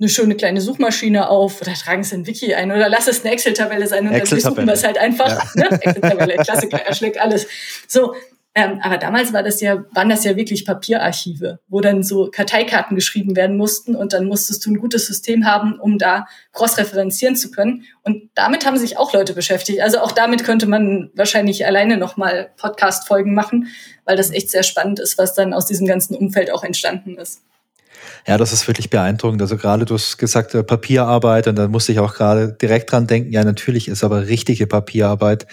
[0.00, 3.34] eine schöne kleine Suchmaschine auf oder tragen es in Wiki ein oder lass es eine
[3.34, 5.54] Excel-Tabelle sein und dann suchen wir es halt einfach.
[5.54, 5.70] Ja.
[5.70, 5.82] Ne?
[5.82, 7.46] Excel-Tabelle, Klassiker, erschlägt alles.
[7.86, 8.14] So,
[8.56, 12.94] ähm, aber damals war das ja, waren das ja wirklich Papierarchive, wo dann so Karteikarten
[12.94, 17.50] geschrieben werden mussten und dann musstest du ein gutes System haben, um da cross-referenzieren zu
[17.50, 17.82] können.
[18.04, 19.80] Und damit haben sich auch Leute beschäftigt.
[19.80, 23.66] Also auch damit könnte man wahrscheinlich alleine nochmal Podcast-Folgen machen,
[24.04, 27.42] weil das echt sehr spannend ist, was dann aus diesem ganzen Umfeld auch entstanden ist.
[28.24, 29.42] Ja, das ist wirklich beeindruckend.
[29.42, 33.08] Also gerade du hast gesagt, äh, Papierarbeit und da musste ich auch gerade direkt dran
[33.08, 35.48] denken, ja, natürlich ist aber richtige Papierarbeit,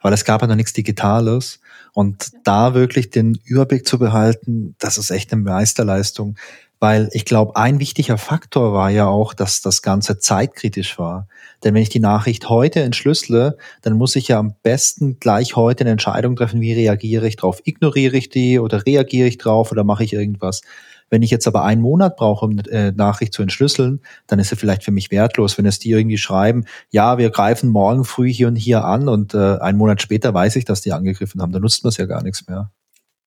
[0.00, 1.60] weil es gab ja noch nichts Digitales.
[1.96, 6.36] Und da wirklich den Überblick zu behalten, das ist echt eine Meisterleistung.
[6.78, 11.26] Weil ich glaube, ein wichtiger Faktor war ja auch, dass das Ganze zeitkritisch war.
[11.64, 15.84] Denn wenn ich die Nachricht heute entschlüssele, dann muss ich ja am besten gleich heute
[15.84, 17.62] eine Entscheidung treffen, wie reagiere ich drauf.
[17.64, 20.60] Ignoriere ich die oder reagiere ich drauf oder mache ich irgendwas?
[21.10, 24.48] Wenn ich jetzt aber einen Monat brauche, um eine äh, Nachricht zu entschlüsseln, dann ist
[24.48, 25.56] sie vielleicht für mich wertlos.
[25.56, 29.34] Wenn es die irgendwie schreiben, ja, wir greifen morgen früh hier und hier an und
[29.34, 32.06] äh, einen Monat später weiß ich, dass die angegriffen haben, dann nutzt man es ja
[32.06, 32.70] gar nichts mehr.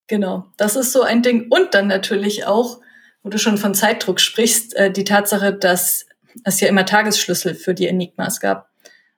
[0.08, 1.48] Genau, das ist so ein Ding.
[1.50, 2.80] Und dann natürlich auch,
[3.24, 6.06] wo du schon von Zeitdruck sprichst, äh, die Tatsache, dass
[6.44, 8.70] es ja immer Tagesschlüssel für die Enigmas gab.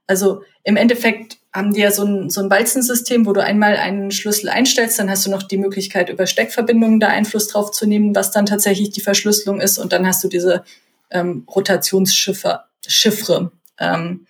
[0.07, 4.11] Also im Endeffekt haben die ja so ein, so ein Walzensystem, wo du einmal einen
[4.11, 8.15] Schlüssel einstellst, dann hast du noch die Möglichkeit, über Steckverbindungen da Einfluss drauf zu nehmen,
[8.15, 9.77] was dann tatsächlich die Verschlüsselung ist.
[9.77, 10.63] Und dann hast du diese
[11.09, 14.25] ähm, Rotationschiffre, Chiffre, ähm,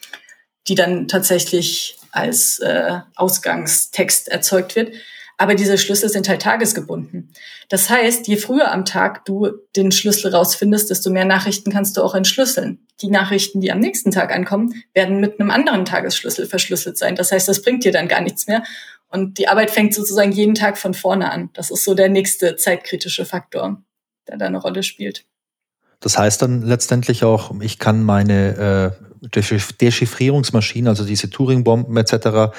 [0.68, 4.94] die dann tatsächlich als äh, Ausgangstext erzeugt wird
[5.42, 7.34] aber diese Schlüssel sind halt tagesgebunden.
[7.68, 12.04] Das heißt, je früher am Tag du den Schlüssel rausfindest, desto mehr Nachrichten kannst du
[12.04, 12.86] auch entschlüsseln.
[13.02, 17.16] Die Nachrichten, die am nächsten Tag ankommen, werden mit einem anderen Tagesschlüssel verschlüsselt sein.
[17.16, 18.62] Das heißt, das bringt dir dann gar nichts mehr.
[19.08, 21.50] Und die Arbeit fängt sozusagen jeden Tag von vorne an.
[21.54, 23.82] Das ist so der nächste zeitkritische Faktor,
[24.28, 25.26] der da eine Rolle spielt.
[26.02, 32.52] Das heißt dann letztendlich auch, ich kann meine äh, Dechiffrierungsmaschinen, also diese Turing-Bomben etc.,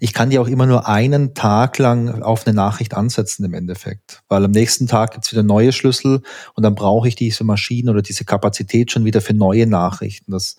[0.00, 4.22] ich kann die auch immer nur einen Tag lang auf eine Nachricht ansetzen im Endeffekt.
[4.28, 6.22] Weil am nächsten Tag gibt's wieder neue Schlüssel
[6.54, 10.30] und dann brauche ich diese Maschinen oder diese Kapazität schon wieder für neue Nachrichten.
[10.30, 10.56] Das,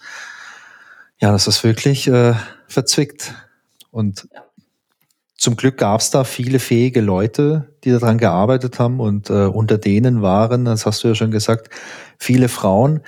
[1.22, 2.34] ja, das ist wirklich äh,
[2.68, 3.34] verzwickt.
[3.92, 4.28] Und
[5.38, 10.22] zum Glück gab's da viele fähige Leute, die daran gearbeitet haben und äh, unter denen
[10.22, 11.70] waren, das hast du ja schon gesagt,
[12.18, 13.02] viele Frauen.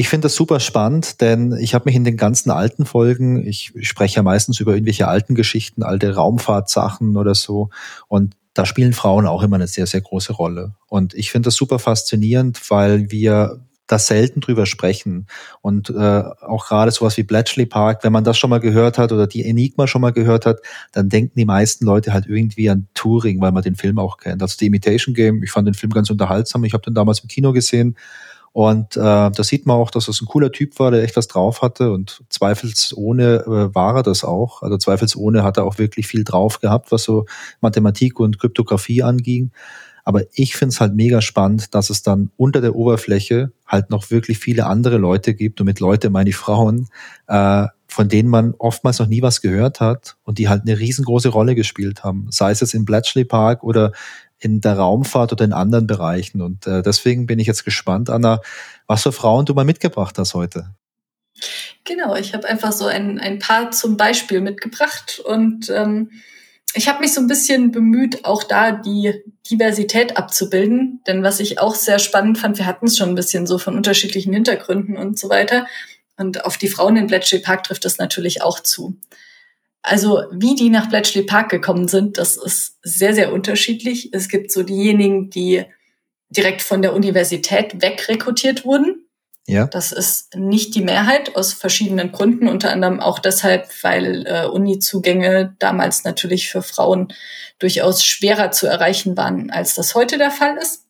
[0.00, 3.74] Ich finde das super spannend, denn ich habe mich in den ganzen alten Folgen, ich
[3.82, 7.68] spreche ja meistens über irgendwelche alten Geschichten, alte Raumfahrtsachen oder so,
[8.08, 10.74] und da spielen Frauen auch immer eine sehr, sehr große Rolle.
[10.88, 15.26] Und ich finde das super faszinierend, weil wir da selten drüber sprechen.
[15.60, 19.12] Und äh, auch gerade sowas wie Bletchley Park, wenn man das schon mal gehört hat
[19.12, 20.60] oder die Enigma schon mal gehört hat,
[20.92, 24.40] dann denken die meisten Leute halt irgendwie an Turing, weil man den Film auch kennt.
[24.40, 26.64] Also die Imitation Game, ich fand den Film ganz unterhaltsam.
[26.64, 27.96] Ich habe den damals im Kino gesehen.
[28.52, 31.28] Und äh, da sieht man auch, dass das ein cooler Typ war, der echt was
[31.28, 31.92] drauf hatte.
[31.92, 34.62] Und zweifelsohne äh, war er das auch.
[34.62, 37.26] Also zweifelsohne hat er auch wirklich viel drauf gehabt, was so
[37.60, 39.52] Mathematik und Kryptographie anging.
[40.04, 44.10] Aber ich finde es halt mega spannend, dass es dann unter der Oberfläche halt noch
[44.10, 46.88] wirklich viele andere Leute gibt, und mit Leute meine ich Frauen,
[47.28, 51.28] äh, von denen man oftmals noch nie was gehört hat und die halt eine riesengroße
[51.28, 52.26] Rolle gespielt haben.
[52.30, 53.92] Sei es jetzt im Bletchley Park oder
[54.40, 56.40] in der Raumfahrt oder in anderen Bereichen.
[56.40, 58.40] Und äh, deswegen bin ich jetzt gespannt, Anna,
[58.86, 60.74] was für Frauen du mal mitgebracht hast heute.
[61.84, 66.10] Genau, ich habe einfach so ein, ein paar zum Beispiel mitgebracht und ähm,
[66.74, 71.00] ich habe mich so ein bisschen bemüht, auch da die Diversität abzubilden.
[71.06, 73.76] Denn was ich auch sehr spannend fand, wir hatten es schon ein bisschen so von
[73.76, 75.66] unterschiedlichen Hintergründen und so weiter.
[76.16, 78.96] Und auf die Frauen in Bletchley Park trifft das natürlich auch zu.
[79.82, 84.10] Also wie die nach Bletchley Park gekommen sind, das ist sehr, sehr unterschiedlich.
[84.12, 85.64] Es gibt so diejenigen, die
[86.28, 89.06] direkt von der Universität wegrekrutiert wurden
[89.50, 89.66] ja.
[89.66, 95.56] Das ist nicht die Mehrheit aus verschiedenen Gründen, unter anderem auch deshalb, weil äh, Uni-Zugänge
[95.58, 97.12] damals natürlich für Frauen
[97.58, 100.84] durchaus schwerer zu erreichen waren, als das heute der Fall ist.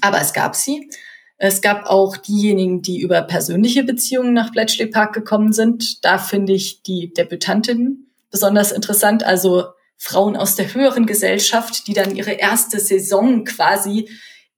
[0.00, 0.88] Aber es gab sie.
[1.36, 6.02] Es gab auch diejenigen, die über persönliche Beziehungen nach Bletchley Park gekommen sind.
[6.02, 9.66] Da finde ich die Debütantinnen besonders interessant, also
[9.96, 14.08] Frauen aus der höheren Gesellschaft, die dann ihre erste Saison quasi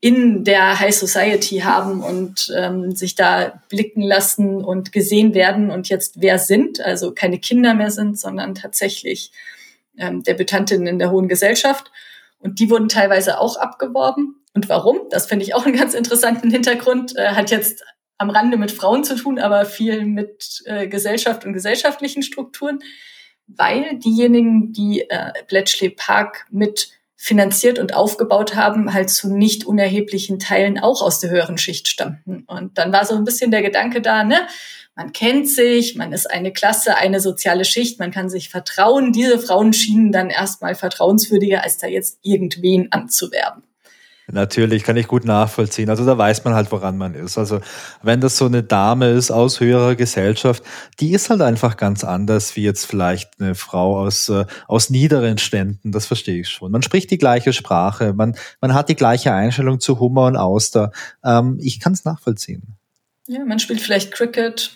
[0.01, 5.89] in der High Society haben und ähm, sich da blicken lassen und gesehen werden und
[5.89, 9.33] jetzt wer sind, also keine Kinder mehr sind, sondern tatsächlich
[9.97, 11.91] ähm, Debütantinnen in der hohen Gesellschaft.
[12.39, 14.43] Und die wurden teilweise auch abgeworben.
[14.53, 15.01] Und warum?
[15.11, 17.17] Das finde ich auch einen ganz interessanten Hintergrund.
[17.17, 17.83] Äh, hat jetzt
[18.19, 22.81] am Rande mit Frauen zu tun, aber viel mit äh, Gesellschaft und gesellschaftlichen Strukturen,
[23.47, 30.39] weil diejenigen, die äh, Bletchley Park mit finanziert und aufgebaut haben, halt zu nicht unerheblichen
[30.39, 32.45] Teilen auch aus der höheren Schicht stammten.
[32.47, 34.47] Und dann war so ein bisschen der Gedanke da, ne?
[34.97, 39.13] Man kennt sich, man ist eine Klasse, eine soziale Schicht, man kann sich vertrauen.
[39.13, 43.65] Diese Frauen schienen dann erstmal vertrauenswürdiger, als da jetzt irgendwen anzuwerben.
[44.27, 45.91] Natürlich, kann ich gut nachvollziehen.
[45.91, 47.37] Also da weiß man halt, woran man ist.
[47.37, 47.61] Also
[48.03, 50.63] wenn das so eine Dame ist aus höherer Gesellschaft,
[50.99, 55.37] die ist halt einfach ganz anders wie jetzt vielleicht eine Frau aus, äh, aus niederen
[55.37, 55.93] Ständen.
[55.93, 56.73] Das verstehe ich schon.
[56.73, 60.91] Man spricht die gleiche Sprache, man, man hat die gleiche Einstellung zu Hummer und Auster.
[61.23, 62.77] Ähm, ich kann es nachvollziehen.
[63.27, 64.75] Ja, man spielt vielleicht Cricket.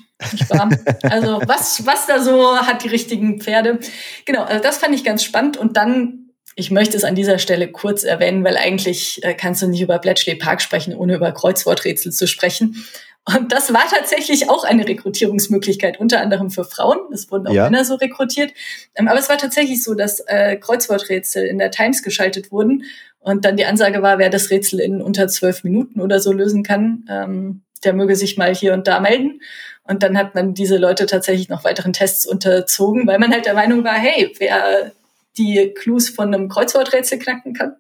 [1.03, 3.79] also was, was da so hat die richtigen Pferde.
[4.27, 5.57] Genau, also das fand ich ganz spannend.
[5.57, 6.28] Und dann
[6.59, 9.99] ich möchte es an dieser Stelle kurz erwähnen, weil eigentlich äh, kannst du nicht über
[10.01, 12.85] Bletchley Park sprechen, ohne über Kreuzworträtsel zu sprechen.
[13.25, 16.99] Und das war tatsächlich auch eine Rekrutierungsmöglichkeit, unter anderem für Frauen.
[17.13, 17.71] Es wurden auch ja.
[17.71, 18.53] Männer so rekrutiert.
[18.97, 22.83] Ähm, aber es war tatsächlich so, dass äh, Kreuzworträtsel in der Times geschaltet wurden
[23.21, 26.65] und dann die Ansage war, wer das Rätsel in unter zwölf Minuten oder so lösen
[26.65, 29.41] kann, ähm, der möge sich mal hier und da melden.
[29.85, 33.55] Und dann hat man diese Leute tatsächlich noch weiteren Tests unterzogen, weil man halt der
[33.55, 34.93] Meinung war, hey, wer
[35.39, 37.77] die Clues von einem Kreuzworträtsel knacken kann.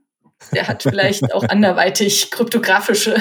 [0.52, 3.16] Der hat vielleicht auch anderweitig kryptografische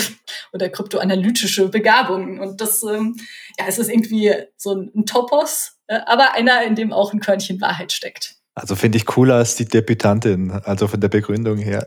[0.53, 2.39] oder kryptoanalytische Begabungen.
[2.39, 3.17] Und das, ähm,
[3.59, 7.59] ja, es ist irgendwie so ein Topos, äh, aber einer, in dem auch ein Körnchen
[7.59, 8.35] Wahrheit steckt.
[8.53, 11.85] Also finde ich cooler als die Debütantin, also von der Begründung her.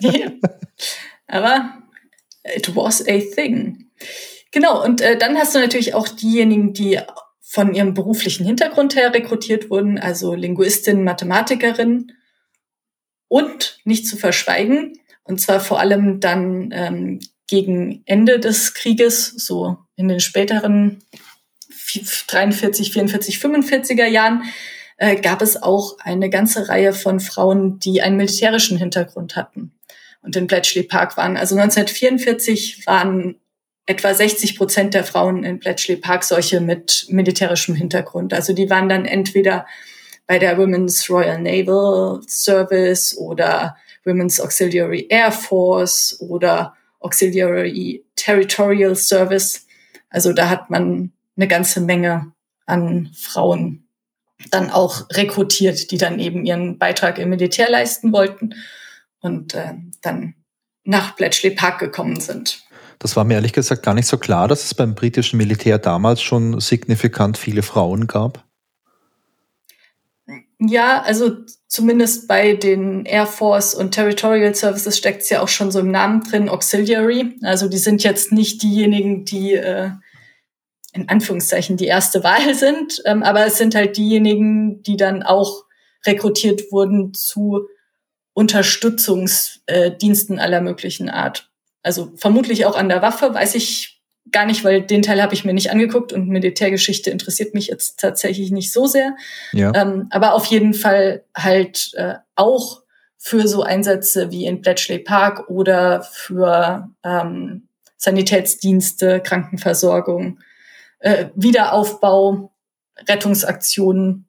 [0.00, 0.30] ja.
[1.26, 1.70] Aber
[2.44, 3.90] it was a thing.
[4.52, 6.98] Genau, und äh, dann hast du natürlich auch diejenigen, die
[7.50, 12.12] von ihrem beruflichen Hintergrund her rekrutiert wurden, also Linguistin, Mathematikerin
[13.26, 19.78] und nicht zu verschweigen, und zwar vor allem dann ähm, gegen Ende des Krieges, so
[19.96, 21.02] in den späteren
[22.28, 24.44] 43, 44, 45er Jahren,
[24.98, 29.72] äh, gab es auch eine ganze Reihe von Frauen, die einen militärischen Hintergrund hatten
[30.22, 31.36] und in Bletchley Park waren.
[31.36, 33.39] Also 1944 waren
[33.90, 38.32] etwa 60 Prozent der Frauen in Bletchley Park solche mit militärischem Hintergrund.
[38.32, 39.66] Also die waren dann entweder
[40.28, 49.66] bei der Women's Royal Naval Service oder Women's Auxiliary Air Force oder Auxiliary Territorial Service.
[50.08, 52.32] Also da hat man eine ganze Menge
[52.66, 53.88] an Frauen
[54.52, 58.54] dann auch rekrutiert, die dann eben ihren Beitrag im Militär leisten wollten
[59.18, 60.34] und äh, dann
[60.84, 62.62] nach Bletchley Park gekommen sind.
[63.00, 66.20] Das war mir ehrlich gesagt gar nicht so klar, dass es beim britischen Militär damals
[66.20, 68.44] schon signifikant viele Frauen gab.
[70.58, 75.70] Ja, also zumindest bei den Air Force und Territorial Services steckt es ja auch schon
[75.70, 77.38] so im Namen drin, Auxiliary.
[77.42, 79.92] Also die sind jetzt nicht diejenigen, die äh,
[80.92, 85.64] in Anführungszeichen die erste Wahl sind, ähm, aber es sind halt diejenigen, die dann auch
[86.04, 87.66] rekrutiert wurden zu
[88.34, 91.49] Unterstützungsdiensten äh, aller möglichen Art.
[91.82, 95.44] Also vermutlich auch an der Waffe, weiß ich gar nicht, weil den Teil habe ich
[95.44, 99.16] mir nicht angeguckt und Militärgeschichte interessiert mich jetzt tatsächlich nicht so sehr.
[99.52, 99.72] Ja.
[99.74, 102.82] Ähm, aber auf jeden Fall halt äh, auch
[103.16, 110.38] für so Einsätze wie in Bletchley Park oder für ähm, Sanitätsdienste, Krankenversorgung,
[111.00, 112.52] äh, Wiederaufbau,
[113.08, 114.26] Rettungsaktionen,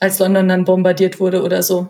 [0.00, 1.88] als London dann bombardiert wurde oder so.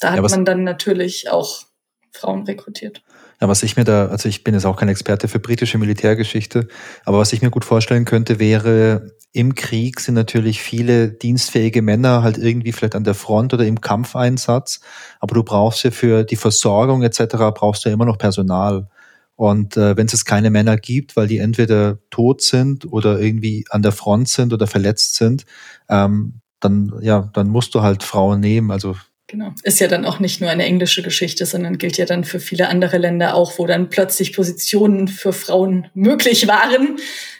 [0.00, 1.64] Da hat ja, man dann natürlich auch
[2.10, 3.02] Frauen rekrutiert.
[3.42, 6.68] Ja, was ich mir da, also ich bin jetzt auch kein Experte für britische Militärgeschichte,
[7.04, 12.22] aber was ich mir gut vorstellen könnte, wäre, im Krieg sind natürlich viele dienstfähige Männer
[12.22, 14.78] halt irgendwie vielleicht an der Front oder im Kampfeinsatz,
[15.18, 17.34] aber du brauchst ja für die Versorgung etc.
[17.52, 18.86] brauchst du ja immer noch Personal.
[19.34, 23.64] Und äh, wenn es jetzt keine Männer gibt, weil die entweder tot sind oder irgendwie
[23.70, 25.46] an der Front sind oder verletzt sind,
[25.88, 28.70] ähm, dann ja, dann musst du halt Frauen nehmen.
[28.70, 28.94] Also
[29.32, 29.54] Genau.
[29.62, 32.68] Ist ja dann auch nicht nur eine englische Geschichte, sondern gilt ja dann für viele
[32.68, 36.98] andere Länder auch, wo dann plötzlich Positionen für Frauen möglich waren.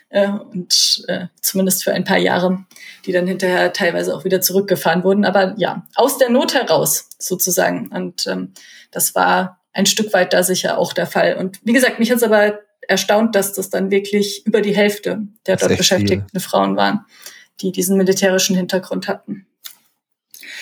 [0.08, 2.64] Äh, und äh, zumindest für ein paar Jahre,
[3.04, 5.26] die dann hinterher teilweise auch wieder zurückgefahren wurden.
[5.26, 7.88] Aber ja, aus der Not heraus sozusagen.
[7.88, 8.54] Und ähm,
[8.90, 11.36] das war ein Stück weit da sicher auch der Fall.
[11.36, 15.26] Und wie gesagt, mich hat es aber erstaunt, dass das dann wirklich über die Hälfte
[15.46, 16.40] der dort beschäftigten viel.
[16.40, 17.04] Frauen waren,
[17.60, 19.46] die diesen militärischen Hintergrund hatten.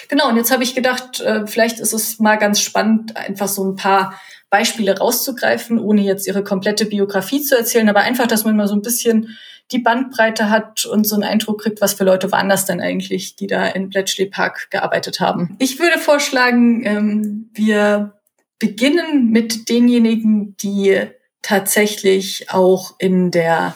[0.09, 3.65] Genau, und jetzt habe ich gedacht, äh, vielleicht ist es mal ganz spannend, einfach so
[3.65, 8.57] ein paar Beispiele rauszugreifen, ohne jetzt ihre komplette Biografie zu erzählen, aber einfach, dass man
[8.57, 9.37] mal so ein bisschen
[9.71, 13.37] die Bandbreite hat und so einen Eindruck kriegt, was für Leute waren das denn eigentlich,
[13.37, 15.57] die da in Bletchley Park gearbeitet haben.
[15.61, 18.15] Ich würde vorschlagen, ähm, wir
[18.59, 21.01] beginnen mit denjenigen, die
[21.43, 23.75] tatsächlich auch in der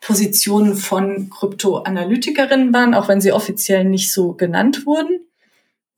[0.00, 5.20] Position von Kryptoanalytikerinnen waren, auch wenn sie offiziell nicht so genannt wurden.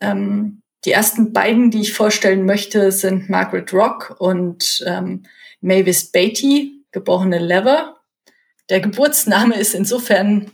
[0.03, 5.23] Ähm, die ersten beiden, die ich vorstellen möchte, sind Margaret Rock und ähm,
[5.61, 7.97] Mavis Beatty, geborene Lever.
[8.69, 10.51] Der Geburtsname ist insofern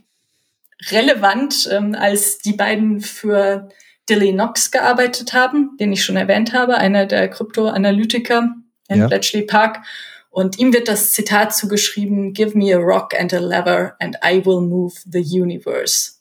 [0.91, 3.69] relevant, ähm, als die beiden für
[4.09, 8.55] Dilly Knox gearbeitet haben, den ich schon erwähnt habe, einer der Kryptoanalytiker
[8.89, 9.07] in ja.
[9.07, 9.85] Bletchley Park.
[10.31, 14.45] Und ihm wird das Zitat zugeschrieben, Give me a rock and a lever and I
[14.45, 16.18] will move the universe.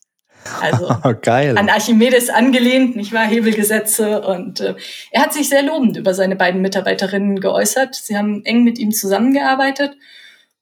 [0.62, 1.58] Also Geil.
[1.58, 3.26] an Archimedes angelehnt, nicht wahr?
[3.26, 4.22] Hebelgesetze.
[4.22, 4.76] Und äh,
[5.12, 7.96] er hat sich sehr lobend über seine beiden Mitarbeiterinnen geäußert.
[7.96, 9.96] Sie haben eng mit ihm zusammengearbeitet.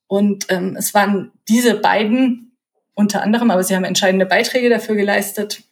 [0.08, 2.58] Und ähm, es waren diese beiden
[2.94, 5.64] unter anderem, aber sie haben entscheidende Beiträge dafür geleistet,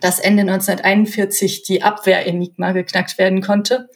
[0.00, 3.88] dass Ende 1941 die Abwehr-Enigma geknackt werden konnte,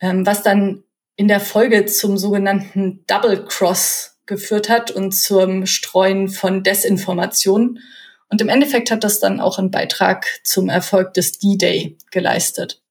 [0.00, 0.82] ähm, was dann
[1.16, 7.78] in der Folge zum sogenannten Double Cross geführt hat und zum Streuen von Desinformationen
[8.28, 12.82] und im Endeffekt hat das dann auch einen Beitrag zum Erfolg des D-Day geleistet.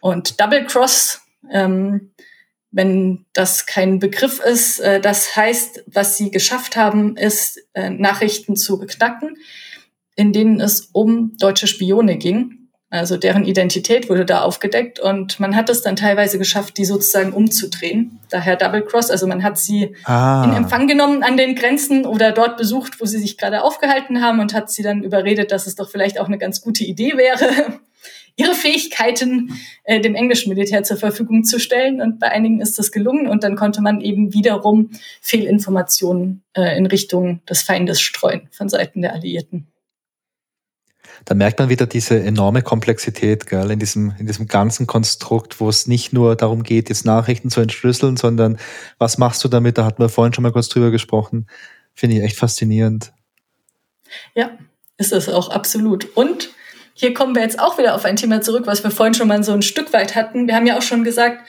[0.00, 2.12] Und Double Cross, ähm,
[2.70, 8.56] wenn das kein Begriff ist, äh, das heißt, was sie geschafft haben, ist, äh, Nachrichten
[8.56, 9.36] zu knacken,
[10.14, 15.56] in denen es um deutsche Spione ging also deren Identität wurde da aufgedeckt und man
[15.56, 18.20] hat es dann teilweise geschafft, die sozusagen umzudrehen.
[18.30, 19.10] Daher Double Cross.
[19.10, 20.44] Also man hat sie ah.
[20.44, 24.38] in Empfang genommen an den Grenzen oder dort besucht, wo sie sich gerade aufgehalten haben
[24.38, 27.80] und hat sie dann überredet, dass es doch vielleicht auch eine ganz gute Idee wäre,
[28.36, 32.00] ihre Fähigkeiten äh, dem englischen Militär zur Verfügung zu stellen.
[32.00, 34.90] Und bei einigen ist das gelungen und dann konnte man eben wiederum
[35.22, 39.66] Fehlinformationen äh, in Richtung des Feindes streuen von Seiten der Alliierten
[41.26, 45.68] da merkt man wieder diese enorme Komplexität gell, in, diesem, in diesem ganzen Konstrukt, wo
[45.68, 48.58] es nicht nur darum geht, jetzt Nachrichten zu entschlüsseln, sondern
[48.98, 49.76] was machst du damit?
[49.76, 51.48] Da hatten wir vorhin schon mal kurz drüber gesprochen.
[51.94, 53.12] Finde ich echt faszinierend.
[54.36, 54.52] Ja,
[54.98, 56.16] ist es auch absolut.
[56.16, 56.50] Und
[56.94, 59.42] hier kommen wir jetzt auch wieder auf ein Thema zurück, was wir vorhin schon mal
[59.42, 60.46] so ein Stück weit hatten.
[60.46, 61.40] Wir haben ja auch schon gesagt,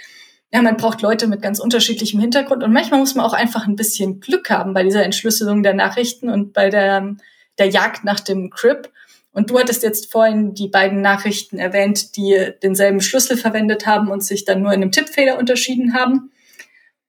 [0.51, 3.75] ja, man braucht Leute mit ganz unterschiedlichem Hintergrund und manchmal muss man auch einfach ein
[3.75, 7.15] bisschen Glück haben bei dieser Entschlüsselung der Nachrichten und bei der,
[7.59, 8.91] der Jagd nach dem Crip.
[9.37, 14.23] Und du hattest jetzt vorhin die beiden Nachrichten erwähnt, die denselben Schlüssel verwendet haben und
[14.23, 16.31] sich dann nur in einem Tippfehler unterschieden haben.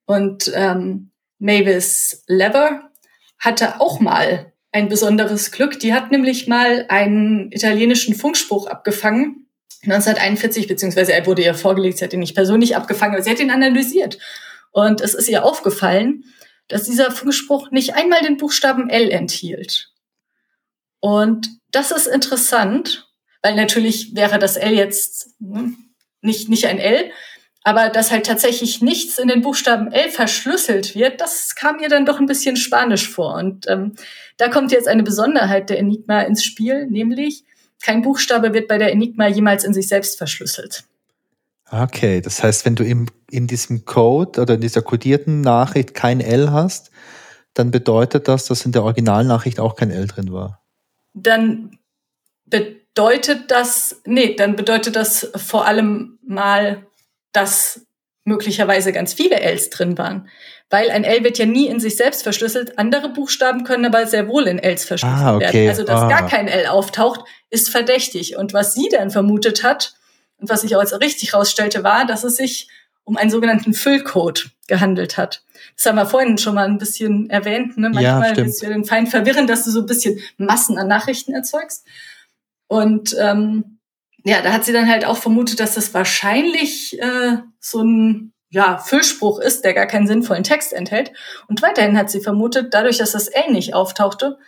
[0.05, 2.91] Und ähm, Mavis Lever
[3.39, 5.81] hatte auch mal ein besonderes Glück.
[5.81, 9.49] Die hat nämlich mal einen italienischen Funkspruch abgefangen.
[9.85, 13.41] 1941, beziehungsweise er wurde ihr vorgelegt, sie hat ihn nicht persönlich abgefangen, aber sie hat
[13.41, 14.19] ihn analysiert.
[14.71, 16.25] Und es ist ihr aufgefallen,
[16.67, 19.95] dass dieser Funkspruch nicht einmal den Buchstaben L enthielt.
[21.01, 23.09] Und das ist interessant,
[23.43, 25.75] weil natürlich wäre das L jetzt ne,
[26.23, 27.11] nicht, nicht ein L,
[27.63, 32.07] aber dass halt tatsächlich nichts in den Buchstaben L verschlüsselt wird, das kam mir dann
[32.07, 33.35] doch ein bisschen spanisch vor.
[33.35, 33.95] Und ähm,
[34.37, 37.45] da kommt jetzt eine Besonderheit der Enigma ins Spiel, nämlich
[37.83, 40.85] kein Buchstabe wird bei der Enigma jemals in sich selbst verschlüsselt.
[41.71, 46.21] Okay, das heißt, wenn du im, in diesem Code oder in dieser kodierten Nachricht kein
[46.21, 46.91] L hast,
[47.53, 50.63] dann bedeutet das, dass in der Originalnachricht auch kein L drin war.
[51.15, 51.79] Dann
[52.47, 56.87] bedeutet das, nee, dann bedeutet das vor allem mal,
[57.33, 57.87] dass
[58.25, 60.29] möglicherweise ganz viele Ls drin waren.
[60.71, 62.79] Weil ein L wird ja nie in sich selbst verschlüsselt.
[62.79, 65.53] Andere Buchstaben können aber sehr wohl in Ls verschlüsselt ah, okay.
[65.55, 65.69] werden.
[65.71, 66.09] Also, dass ah.
[66.09, 68.37] gar kein L auftaucht, ist verdächtig.
[68.37, 69.95] Und was sie dann vermutet hat,
[70.39, 72.69] und was sich auch als richtig herausstellte, war, dass es sich
[73.09, 75.43] um einen sogenannten Füllcode gehandelt hat.
[75.75, 77.79] Das haben wir vorhin schon mal ein bisschen erwähnt.
[77.79, 77.89] Ne?
[77.89, 81.33] Manchmal ja, ist ja den Feind verwirren, dass du so ein bisschen Massen an Nachrichten
[81.33, 81.87] erzeugst.
[82.67, 83.79] Und ähm,
[84.25, 88.77] ja, da hat sie dann halt auch vermutet, dass das wahrscheinlich äh, so ein ja,
[88.77, 91.13] Füllspruch ist, der gar keinen sinnvollen Text enthält.
[91.49, 94.39] Und weiterhin hat sie vermutet, dadurch, dass das L nicht auftauchte,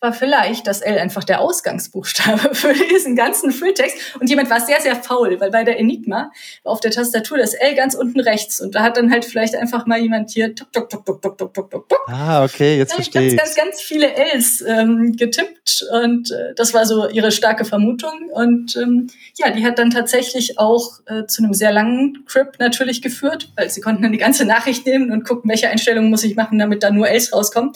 [0.00, 3.96] war vielleicht das L einfach der Ausgangsbuchstabe für diesen ganzen Fülltext.
[4.18, 6.30] Und jemand war sehr, sehr faul, weil bei der Enigma
[6.62, 8.60] war auf der Tastatur das L ganz unten rechts.
[8.60, 11.38] Und da hat dann halt vielleicht einfach mal jemand hier tuk, tuk, tuk, tuk, tuk,
[11.38, 11.98] tuk, tuk, tuk.
[12.06, 13.36] Ah, okay, jetzt verstehe ich.
[13.36, 15.84] Ganz, ganz, ganz viele Ls ähm, getippt.
[15.92, 18.30] Und äh, das war so ihre starke Vermutung.
[18.32, 23.02] Und ähm, ja, die hat dann tatsächlich auch äh, zu einem sehr langen Crypt natürlich
[23.02, 26.36] geführt, weil sie konnten dann die ganze Nachricht nehmen und gucken, welche Einstellungen muss ich
[26.36, 27.72] machen, damit da nur Ls rauskommen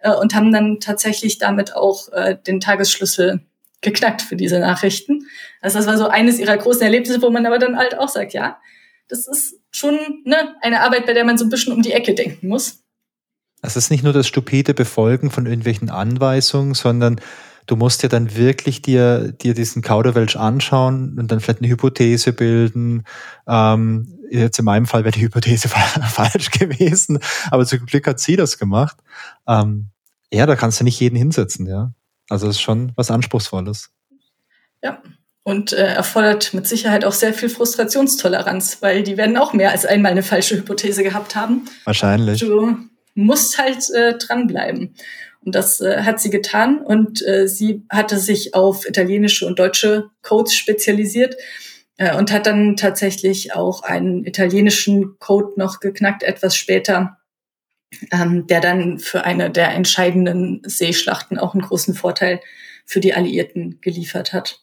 [0.00, 3.40] äh, und haben dann tatsächlich damit auch äh, den Tagesschlüssel
[3.80, 5.26] geknackt für diese Nachrichten.
[5.60, 8.32] Also das war so eines ihrer großen Erlebnisse, wo man aber dann halt auch sagt,
[8.32, 8.58] ja,
[9.08, 12.14] das ist schon ne, eine Arbeit, bei der man so ein bisschen um die Ecke
[12.14, 12.82] denken muss.
[13.62, 17.20] Es ist nicht nur das stupide Befolgen von irgendwelchen Anweisungen, sondern
[17.68, 22.32] du musst ja dann wirklich dir, dir diesen Kauderwelsch anschauen und dann vielleicht eine Hypothese
[22.32, 23.04] bilden.
[23.46, 25.68] Ähm, jetzt in meinem Fall wäre die Hypothese
[26.08, 28.96] falsch gewesen, aber zum Glück hat sie das gemacht.
[29.46, 29.90] Ähm,
[30.32, 31.92] ja, da kannst du nicht jeden hinsetzen, ja.
[32.28, 33.90] Also das ist schon was Anspruchsvolles.
[34.82, 35.02] Ja,
[35.42, 39.86] und äh, erfordert mit Sicherheit auch sehr viel Frustrationstoleranz, weil die werden auch mehr als
[39.86, 41.68] einmal eine falsche Hypothese gehabt haben.
[41.84, 42.40] Wahrscheinlich.
[42.40, 42.78] Du
[43.14, 44.94] musst halt äh, dranbleiben.
[45.44, 50.10] Und das äh, hat sie getan und äh, sie hatte sich auf italienische und deutsche
[50.22, 51.36] Codes spezialisiert
[51.96, 57.18] äh, und hat dann tatsächlich auch einen italienischen Code noch geknackt, etwas später,
[58.12, 62.40] ähm, der dann für eine der entscheidenden Seeschlachten auch einen großen Vorteil
[62.84, 64.62] für die Alliierten geliefert hat.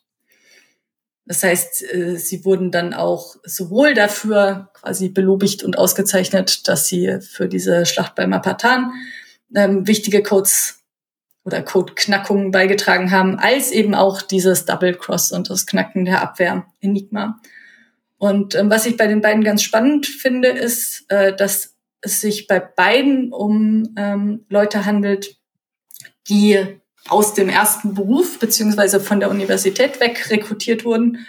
[1.26, 7.20] Das heißt, äh, sie wurden dann auch sowohl dafür quasi belobigt und ausgezeichnet, dass sie
[7.22, 8.92] für diese Schlacht bei Mapatan
[9.56, 10.84] ähm, wichtige Codes
[11.44, 16.66] oder Codeknackungen beigetragen haben, als eben auch dieses Double Cross und das Knacken der Abwehr
[16.82, 17.40] Enigma.
[18.18, 22.48] Und ähm, was ich bei den beiden ganz spannend finde, ist, äh, dass es sich
[22.48, 25.38] bei beiden um ähm, Leute handelt,
[26.28, 31.26] die aus dem ersten Beruf beziehungsweise von der Universität weg rekrutiert wurden.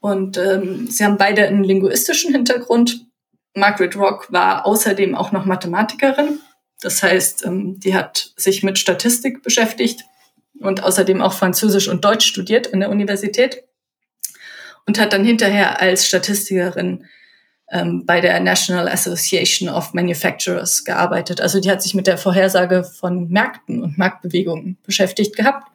[0.00, 3.06] Und ähm, sie haben beide einen linguistischen Hintergrund.
[3.54, 6.40] Margaret Rock war außerdem auch noch Mathematikerin
[6.80, 10.04] das heißt, ähm, die hat sich mit Statistik beschäftigt
[10.60, 13.64] und außerdem auch Französisch und Deutsch studiert in der Universität
[14.86, 17.06] und hat dann hinterher als Statistikerin
[17.70, 21.40] ähm, bei der National Association of Manufacturers gearbeitet.
[21.40, 25.68] Also die hat sich mit der Vorhersage von Märkten und Marktbewegungen beschäftigt gehabt.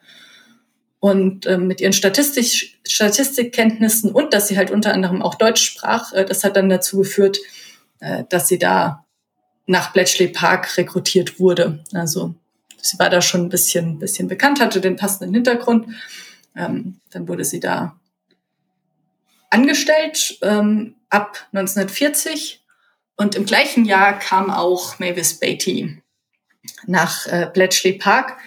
[0.99, 6.13] Und ähm, mit ihren Statistik Statistikkenntnissen und dass sie halt unter anderem auch Deutsch sprach,
[6.13, 7.39] äh, das hat dann dazu geführt,
[7.99, 9.03] äh, dass sie da
[9.65, 11.83] nach Bletchley Park rekrutiert wurde.
[11.93, 12.35] Also
[12.81, 15.87] sie war da schon ein bisschen, bisschen bekannt, hatte den passenden Hintergrund.
[16.55, 17.95] Ähm, dann wurde sie da
[19.49, 22.63] angestellt ähm, ab 1940
[23.17, 26.01] und im gleichen Jahr kam auch Mavis Beatty
[26.85, 28.37] nach äh, Bletchley Park.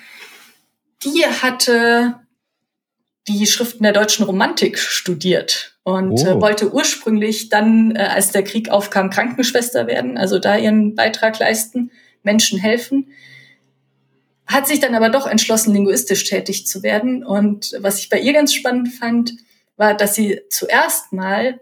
[1.04, 2.20] Die hatte
[3.28, 6.38] die Schriften der deutschen Romantik studiert und äh, oh.
[6.38, 11.38] äh, wollte ursprünglich dann, äh, als der Krieg aufkam, Krankenschwester werden, also da ihren Beitrag
[11.38, 11.90] leisten,
[12.22, 13.08] Menschen helfen.
[14.46, 17.24] Hat sich dann aber doch entschlossen, linguistisch tätig zu werden.
[17.24, 19.34] Und was ich bei ihr ganz spannend fand,
[19.76, 21.60] war, dass sie zuerst mal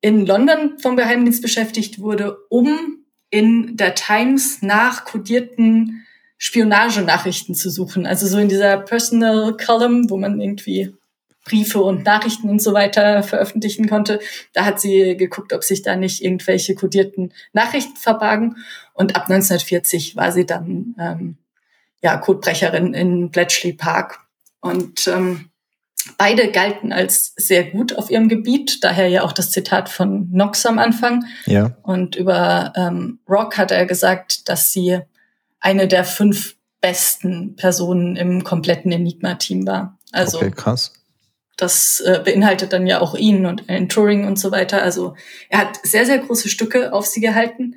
[0.00, 2.98] in London vom Geheimdienst beschäftigt wurde, um
[3.30, 6.04] in der Times nach kodierten
[6.36, 8.06] Spionagenachrichten zu suchen.
[8.06, 10.94] Also so in dieser Personal Column, wo man irgendwie
[11.44, 14.20] Briefe und Nachrichten und so weiter veröffentlichen konnte.
[14.52, 18.56] Da hat sie geguckt, ob sich da nicht irgendwelche kodierten Nachrichten verbargen.
[18.94, 21.36] Und ab 1940 war sie dann ähm,
[22.02, 24.20] ja Codebrecherin in Bletchley Park.
[24.60, 25.50] Und ähm,
[26.16, 28.82] beide galten als sehr gut auf ihrem Gebiet.
[28.82, 31.24] Daher ja auch das Zitat von Knox am Anfang.
[31.46, 31.76] Ja.
[31.82, 35.00] Und über ähm, Rock hat er gesagt, dass sie
[35.60, 39.98] eine der fünf besten Personen im kompletten Enigma-Team war.
[40.12, 40.92] Also okay, krass.
[41.56, 44.82] Das äh, beinhaltet dann ja auch ihn und Alan Turing und so weiter.
[44.82, 45.14] Also
[45.48, 47.76] er hat sehr, sehr große Stücke auf sie gehalten.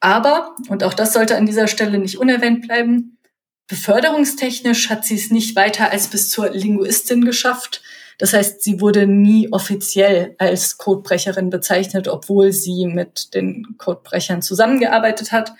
[0.00, 3.18] Aber, und auch das sollte an dieser Stelle nicht unerwähnt bleiben,
[3.66, 7.82] beförderungstechnisch hat sie es nicht weiter als bis zur Linguistin geschafft.
[8.18, 15.32] Das heißt, sie wurde nie offiziell als Codebrecherin bezeichnet, obwohl sie mit den Codebrechern zusammengearbeitet
[15.32, 15.54] hat.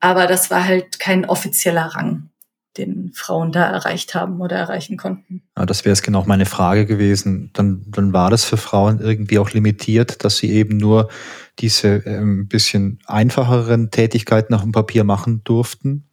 [0.00, 2.31] Aber das war halt kein offizieller Rang
[2.78, 5.42] den Frauen da erreicht haben oder erreichen konnten.
[5.56, 7.50] Ja, das wäre es genau meine Frage gewesen.
[7.52, 11.08] Dann, dann war das für Frauen irgendwie auch limitiert, dass sie eben nur
[11.58, 16.08] diese ähm, bisschen einfacheren Tätigkeiten auf dem Papier machen durften.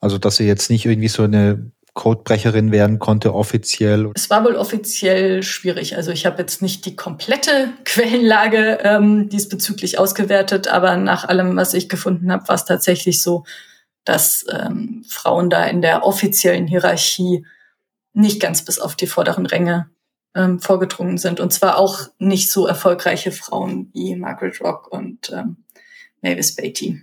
[0.00, 4.12] Also dass sie jetzt nicht irgendwie so eine Codebrecherin werden konnte offiziell?
[4.14, 5.96] Es war wohl offiziell schwierig.
[5.96, 11.74] Also ich habe jetzt nicht die komplette Quellenlage ähm, diesbezüglich ausgewertet, aber nach allem, was
[11.74, 13.42] ich gefunden habe, war es tatsächlich so,
[14.08, 17.44] dass ähm, Frauen da in der offiziellen Hierarchie
[18.14, 19.90] nicht ganz bis auf die vorderen Ränge
[20.34, 21.40] ähm, vorgedrungen sind.
[21.40, 25.58] Und zwar auch nicht so erfolgreiche Frauen wie Margaret Rock und ähm,
[26.22, 27.02] Mavis Beatty.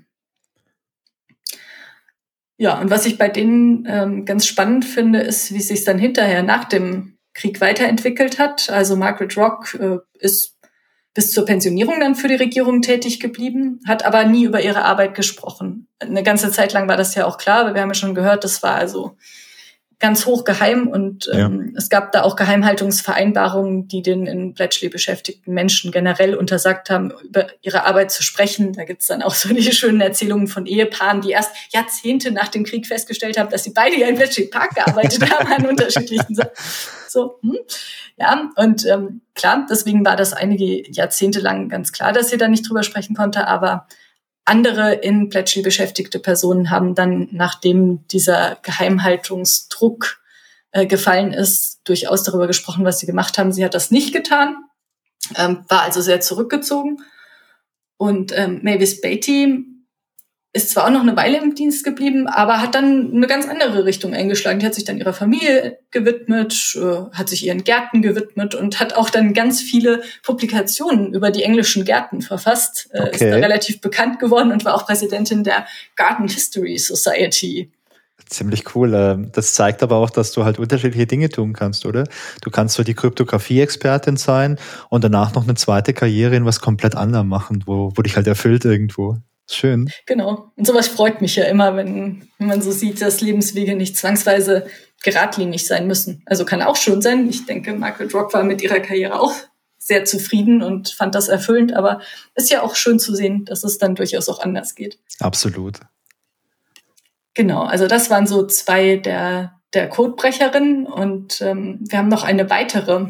[2.57, 6.41] Ja, und was ich bei denen ähm, ganz spannend finde, ist, wie sich dann hinterher
[6.41, 8.71] nach dem Krieg weiterentwickelt hat.
[8.71, 10.54] Also Margaret Rock äh, ist
[11.15, 15.15] bis zur Pensionierung dann für die Regierung tätig geblieben, hat aber nie über ihre Arbeit
[15.15, 15.87] gesprochen.
[15.99, 18.43] Eine ganze Zeit lang war das ja auch klar, aber wir haben ja schon gehört,
[18.43, 19.15] das war also
[19.99, 21.45] ganz hoch geheim und ja.
[21.45, 27.13] ähm, es gab da auch Geheimhaltungsvereinbarungen, die den in Bletchley beschäftigten Menschen generell untersagt haben,
[27.23, 28.73] über ihre Arbeit zu sprechen.
[28.73, 32.65] Da gibt's dann auch so die schönen Erzählungen von Ehepaaren, die erst Jahrzehnte nach dem
[32.65, 36.35] Krieg festgestellt haben, dass sie beide ja in Bletchley Park gearbeitet haben an unterschiedlichen
[37.07, 37.57] so, hm.
[38.17, 42.49] ja, und ähm, klar, deswegen war das einige Jahrzehnte lang ganz klar, dass sie da
[42.49, 43.87] nicht drüber sprechen konnte, aber
[44.45, 50.21] andere in Bletchley beschäftigte Personen haben dann, nachdem dieser Geheimhaltungsdruck
[50.71, 53.51] äh, gefallen ist, durchaus darüber gesprochen, was sie gemacht haben.
[53.51, 54.55] Sie hat das nicht getan,
[55.35, 57.01] ähm, war also sehr zurückgezogen.
[57.97, 59.74] Und ähm, Mavis Beatty
[60.55, 63.83] ist zwar auch noch eine Weile im Dienst geblieben, aber hat dann eine ganz andere
[63.83, 64.59] Richtung eingeschlagen.
[64.59, 68.95] Die hat sich dann ihrer Familie gewidmet, äh, hat sich ihren Gärten gewidmet und hat
[68.95, 72.87] auch dann ganz viele Publikationen über die englischen Gärten verfasst.
[72.93, 73.09] Äh, okay.
[73.11, 75.65] Ist da relativ bekannt geworden und war auch Präsidentin der
[75.97, 77.69] Garden History Society.
[78.29, 78.93] Ziemlich cool.
[78.93, 82.05] Ähm, das zeigt aber auch, dass du halt unterschiedliche Dinge tun kannst, oder?
[82.41, 86.95] Du kannst so die Kryptographie-Expertin sein und danach noch eine zweite Karriere in was komplett
[86.95, 89.17] anderem machen, wo, wo dich halt erfüllt irgendwo.
[89.49, 89.89] Schön.
[90.05, 90.51] Genau.
[90.55, 94.67] Und sowas freut mich ja immer, wenn, wenn man so sieht, dass Lebenswege nicht zwangsweise
[95.03, 96.23] geradlinig sein müssen.
[96.25, 97.29] Also kann auch schön sein.
[97.29, 99.33] Ich denke, Margaret Rock war mit ihrer Karriere auch
[99.77, 102.01] sehr zufrieden und fand das erfüllend, aber
[102.33, 104.97] ist ja auch schön zu sehen, dass es dann durchaus auch anders geht.
[105.19, 105.79] Absolut.
[107.35, 112.49] Genau, also das waren so zwei der, der Codebrecherinnen und ähm, wir haben noch eine
[112.49, 113.09] weitere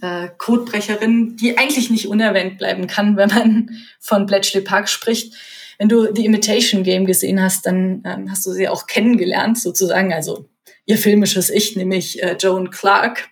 [0.00, 3.70] äh, Codebrecherin, die eigentlich nicht unerwähnt bleiben kann, wenn man
[4.00, 5.34] von Bletchley Park spricht.
[5.78, 10.12] Wenn du The Imitation Game gesehen hast, dann ähm, hast du sie auch kennengelernt, sozusagen.
[10.12, 10.48] Also
[10.86, 13.28] ihr filmisches Ich, nämlich äh, Joan Clark.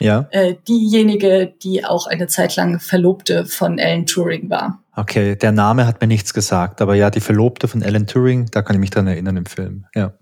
[0.00, 0.28] Ja.
[0.30, 4.82] Äh, diejenige, die auch eine Zeit lang Verlobte von Alan Turing war.
[4.94, 8.62] Okay, der Name hat mir nichts gesagt, aber ja, die Verlobte von Alan Turing, da
[8.62, 9.86] kann ich mich dran erinnern im Film.
[9.94, 10.12] Ja.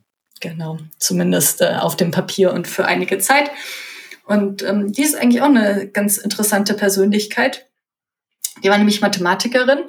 [0.41, 3.51] Genau, zumindest äh, auf dem Papier und für einige Zeit.
[4.27, 7.69] Und ähm, die ist eigentlich auch eine ganz interessante Persönlichkeit.
[8.63, 9.81] Die war nämlich Mathematikerin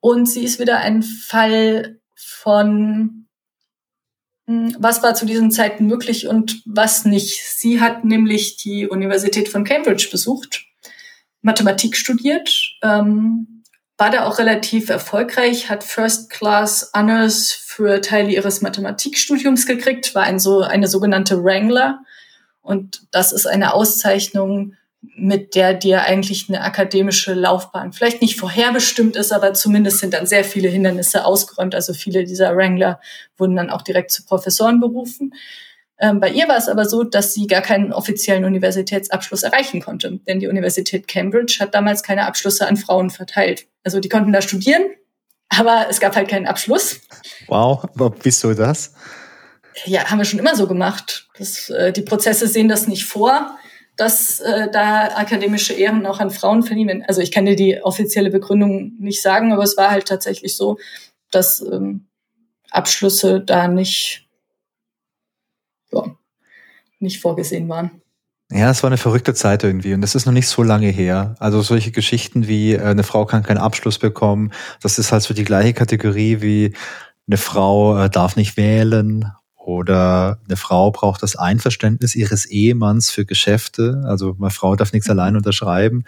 [0.00, 3.26] und sie ist wieder ein Fall von
[4.46, 7.44] hm, was war zu diesen Zeiten möglich und was nicht.
[7.44, 10.64] Sie hat nämlich die Universität von Cambridge besucht,
[11.42, 12.50] Mathematik studiert,
[12.82, 13.62] ähm,
[13.96, 20.22] war da auch relativ erfolgreich, hat First Class Honors für Teile ihres Mathematikstudiums gekriegt, war
[20.22, 22.00] ein so eine sogenannte Wrangler,
[22.68, 29.16] und das ist eine Auszeichnung, mit der dir eigentlich eine akademische Laufbahn vielleicht nicht vorherbestimmt
[29.16, 31.74] ist, aber zumindest sind dann sehr viele Hindernisse ausgeräumt.
[31.74, 33.00] Also viele dieser Wrangler
[33.38, 35.32] wurden dann auch direkt zu Professoren berufen.
[35.98, 40.20] Ähm, bei ihr war es aber so, dass sie gar keinen offiziellen Universitätsabschluss erreichen konnte,
[40.28, 43.66] denn die Universität Cambridge hat damals keine Abschlüsse an Frauen verteilt.
[43.82, 44.82] Also die konnten da studieren,
[45.48, 47.00] aber es gab halt keinen Abschluss.
[47.46, 47.86] Wow,
[48.22, 48.92] wieso das?
[49.84, 51.28] Ja, haben wir schon immer so gemacht.
[51.38, 53.56] Das, äh, die Prozesse sehen das nicht vor,
[53.96, 57.04] dass äh, da akademische Ehren auch an Frauen verliehen.
[57.06, 60.78] Also ich kann dir die offizielle Begründung nicht sagen, aber es war halt tatsächlich so,
[61.30, 62.06] dass ähm,
[62.70, 64.28] Abschlüsse da nicht,
[65.92, 66.04] ja,
[67.00, 68.02] nicht vorgesehen waren.
[68.50, 71.34] Ja, es war eine verrückte Zeit irgendwie und das ist noch nicht so lange her.
[71.38, 75.34] Also solche Geschichten wie äh, eine Frau kann keinen Abschluss bekommen, das ist halt so
[75.34, 76.72] die gleiche Kategorie wie
[77.26, 79.30] eine Frau äh, darf nicht wählen
[79.68, 84.02] oder eine Frau braucht das Einverständnis ihres Ehemanns für Geschäfte.
[84.06, 86.04] Also meine Frau darf nichts allein unterschreiben.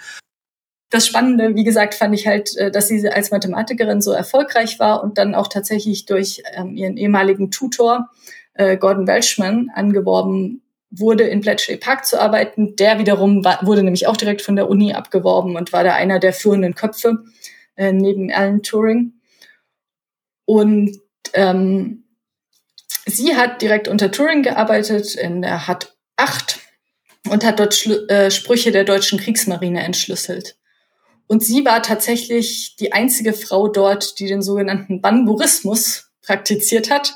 [0.88, 5.04] Das Spannende, wie gesagt, fand ich halt, äh, dass sie als Mathematikerin so erfolgreich war
[5.04, 8.08] und dann auch tatsächlich durch ähm, ihren ehemaligen Tutor
[8.54, 12.76] äh, Gordon Welchman angeworben wurde, in Bletchley Park zu arbeiten.
[12.76, 16.18] Der wiederum war, wurde nämlich auch direkt von der Uni abgeworben und war da einer
[16.18, 17.24] der führenden Köpfe
[17.76, 19.12] äh, neben Alan Turing.
[20.46, 20.98] Und
[21.34, 22.04] ähm,
[23.06, 26.60] sie hat direkt unter Turing gearbeitet, in der hat acht
[27.28, 30.56] und hat dort Schlu äh, Sprüche der deutschen Kriegsmarine entschlüsselt.
[31.26, 37.14] Und sie war tatsächlich die einzige Frau dort, die den sogenannten Banburismus praktiziert hat.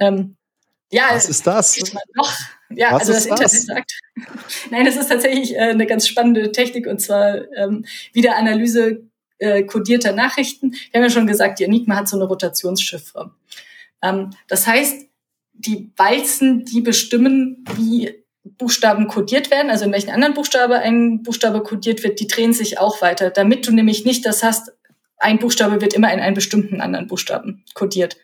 [0.00, 0.36] Ähm,
[0.90, 1.76] ja, was ist das?
[2.14, 2.32] Noch,
[2.70, 3.62] ja, was also das Internet das?
[3.64, 3.92] sagt.
[4.70, 9.02] Nein, das ist tatsächlich äh, eine ganz spannende Technik und zwar ähm, Wiederanalyse
[9.38, 10.72] äh, kodierter Nachrichten.
[10.72, 13.34] Wir haben ja schon gesagt, die Enigma hat so eine Rotationschiffre.
[14.02, 15.06] Ähm, das heißt,
[15.52, 21.62] die Walzen, die bestimmen, wie Buchstaben kodiert werden, also in welchen anderen Buchstabe ein Buchstabe
[21.62, 24.72] kodiert wird, die drehen sich auch weiter, damit du nämlich nicht das hast,
[25.18, 28.16] ein Buchstabe wird immer in einen bestimmten anderen Buchstaben kodiert.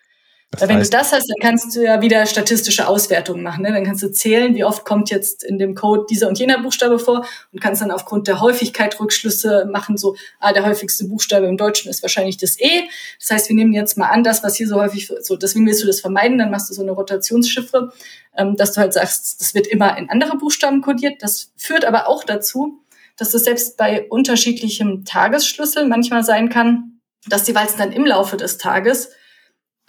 [0.51, 3.64] Das Weil wenn du das hast, dann kannst du ja wieder statistische Auswertungen machen.
[3.64, 3.70] Ne?
[3.70, 6.99] Dann kannst du zählen, wie oft kommt jetzt in dem Code dieser und jener Buchstabe
[6.99, 11.59] vor und kannst dann aufgrund der Häufigkeit Rückschlüsse machen, so, ah, der häufigste Buchstabe im
[11.59, 12.84] Deutschen ist wahrscheinlich das E.
[13.20, 15.82] Das heißt, wir nehmen jetzt mal an, das, was hier so häufig, so, deswegen willst
[15.82, 17.92] du das vermeiden, dann machst du so eine Rotationschiffre,
[18.34, 21.22] ähm, dass du halt sagst, das wird immer in andere Buchstaben kodiert.
[21.22, 22.80] Das führt aber auch dazu,
[23.18, 28.38] dass es selbst bei unterschiedlichem Tagesschlüssel manchmal sein kann, dass die Walzen dann im Laufe
[28.38, 29.11] des Tages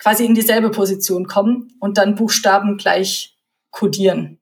[0.00, 3.36] quasi in dieselbe Position kommen und dann Buchstaben gleich
[3.70, 4.38] kodieren.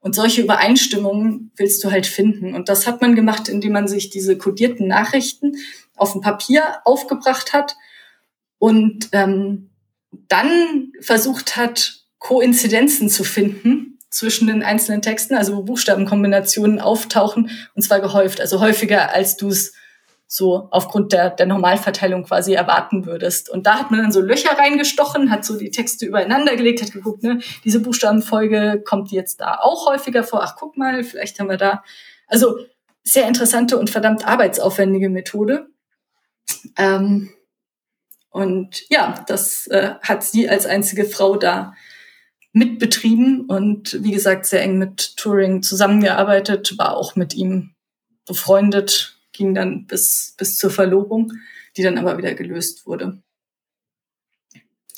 [0.00, 2.54] Und solche Übereinstimmungen willst du halt finden.
[2.54, 5.56] Und das hat man gemacht, indem man sich diese kodierten Nachrichten
[5.96, 7.76] auf dem Papier aufgebracht hat
[8.58, 9.70] und ähm,
[10.28, 17.82] dann versucht hat, Koinzidenzen zu finden zwischen den einzelnen Texten, also wo Buchstabenkombinationen auftauchen, und
[17.82, 19.74] zwar gehäuft, also häufiger, als du es
[20.28, 23.48] so aufgrund der, der Normalverteilung quasi erwarten würdest.
[23.48, 26.92] Und da hat man dann so Löcher reingestochen, hat so die Texte übereinander gelegt, hat
[26.92, 30.42] geguckt, ne, diese Buchstabenfolge kommt jetzt da auch häufiger vor.
[30.42, 31.84] Ach, guck mal, vielleicht haben wir da.
[32.26, 32.58] Also
[33.04, 35.68] sehr interessante und verdammt arbeitsaufwendige Methode.
[36.76, 37.30] Ähm,
[38.30, 41.74] und ja, das äh, hat sie als einzige Frau da
[42.52, 47.74] mitbetrieben und wie gesagt sehr eng mit Turing zusammengearbeitet, war auch mit ihm
[48.26, 51.32] befreundet ging dann bis, bis zur Verlobung,
[51.76, 53.22] die dann aber wieder gelöst wurde.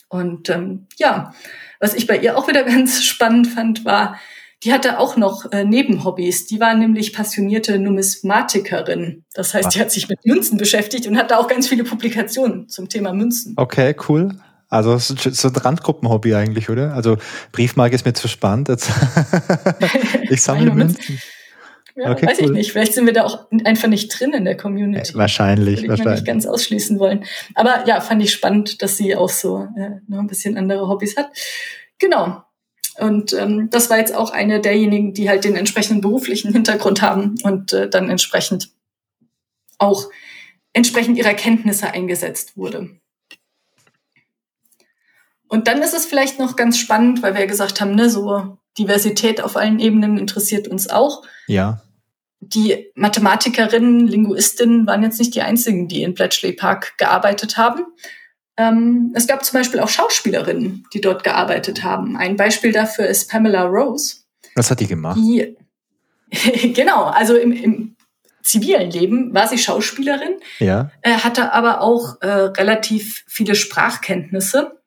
[0.08, 1.34] Und ähm, ja,
[1.80, 4.18] was ich bei ihr auch wieder ganz spannend fand, war,
[4.64, 6.46] die hatte auch noch äh, Nebenhobbys.
[6.46, 9.24] Die war nämlich passionierte Numismatikerin.
[9.34, 12.68] Das heißt, die hat sich mit Münzen beschäftigt und hat da auch ganz viele Publikationen
[12.68, 13.54] zum Thema Münzen.
[13.56, 14.34] Okay, cool.
[14.68, 16.92] Also so ein Randgruppenhobby eigentlich, oder?
[16.92, 17.16] Also
[17.52, 18.68] Briefmarke ist mir zu spannend.
[20.28, 21.20] ich sammle Münzen.
[21.98, 22.44] Ja, okay, weiß cool.
[22.44, 22.72] ich nicht.
[22.72, 25.14] Vielleicht sind wir da auch einfach nicht drin in der Community.
[25.14, 25.78] wahrscheinlich.
[25.78, 26.20] Würde ich wahrscheinlich.
[26.20, 27.24] nicht ganz ausschließen wollen.
[27.56, 31.16] Aber ja, fand ich spannend, dass sie auch so äh, noch ein bisschen andere Hobbys
[31.16, 31.30] hat.
[31.98, 32.44] Genau.
[33.00, 37.34] Und ähm, das war jetzt auch eine derjenigen, die halt den entsprechenden beruflichen Hintergrund haben
[37.42, 38.70] und äh, dann entsprechend
[39.78, 40.08] auch
[40.72, 42.90] entsprechend ihrer Kenntnisse eingesetzt wurde.
[45.48, 48.58] Und dann ist es vielleicht noch ganz spannend, weil wir ja gesagt haben, ne, so
[48.78, 51.24] Diversität auf allen Ebenen interessiert uns auch.
[51.48, 51.82] Ja
[52.40, 57.84] die Mathematikerinnen, Linguistinnen waren jetzt nicht die einzigen, die in Bletchley Park gearbeitet haben.
[58.56, 62.16] Ähm, es gab zum Beispiel auch Schauspielerinnen, die dort gearbeitet haben.
[62.16, 64.16] Ein Beispiel dafür ist Pamela Rose.
[64.54, 65.18] Was hat die gemacht?
[65.18, 65.56] Die,
[66.74, 67.96] genau, also im, im
[68.42, 70.90] zivilen Leben war sie Schauspielerin, ja.
[71.02, 74.78] äh, hatte aber auch äh, relativ viele Sprachkenntnisse.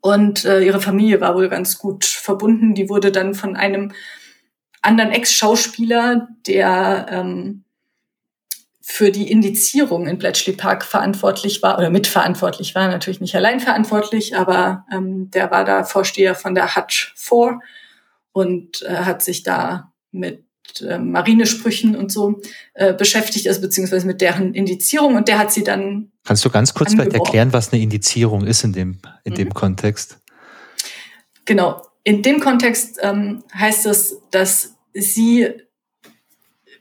[0.00, 2.74] Und äh, ihre Familie war wohl ganz gut verbunden.
[2.74, 3.92] Die wurde dann von einem
[4.82, 7.64] anderen Ex-Schauspieler, der ähm,
[8.80, 14.34] für die Indizierung in Bletchley Park verantwortlich war oder mitverantwortlich war, natürlich nicht allein verantwortlich,
[14.34, 17.60] aber ähm, der war da Vorsteher von der Hutch 4
[18.32, 20.44] und äh, hat sich da mit
[20.80, 22.40] äh, Marinesprüchen und so
[22.74, 26.12] äh, beschäftigt, also beziehungsweise mit deren Indizierung und der hat sie dann.
[26.24, 29.36] Kannst du ganz kurz vielleicht erklären, was eine Indizierung ist in dem, in mhm.
[29.36, 30.18] dem Kontext?
[31.48, 35.52] genau, in dem Kontext ähm, heißt es, dass sie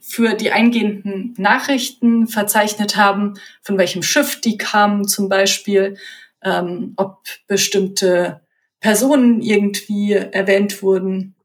[0.01, 5.97] für die eingehenden Nachrichten verzeichnet haben, von welchem Schiff die kamen zum Beispiel,
[6.43, 8.41] ähm, ob bestimmte
[8.79, 11.35] Personen irgendwie erwähnt wurden.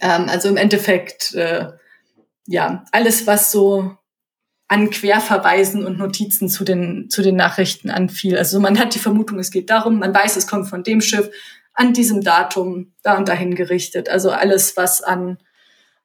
[0.00, 1.68] Ähm, also im Endeffekt, äh,
[2.46, 3.96] ja, alles, was so
[4.66, 8.36] an Querverweisen und Notizen zu den, zu den Nachrichten anfiel.
[8.36, 11.30] Also man hat die Vermutung, es geht darum, man weiß, es kommt von dem Schiff
[11.78, 14.08] an diesem Datum da und dahin gerichtet.
[14.08, 15.38] Also alles, was an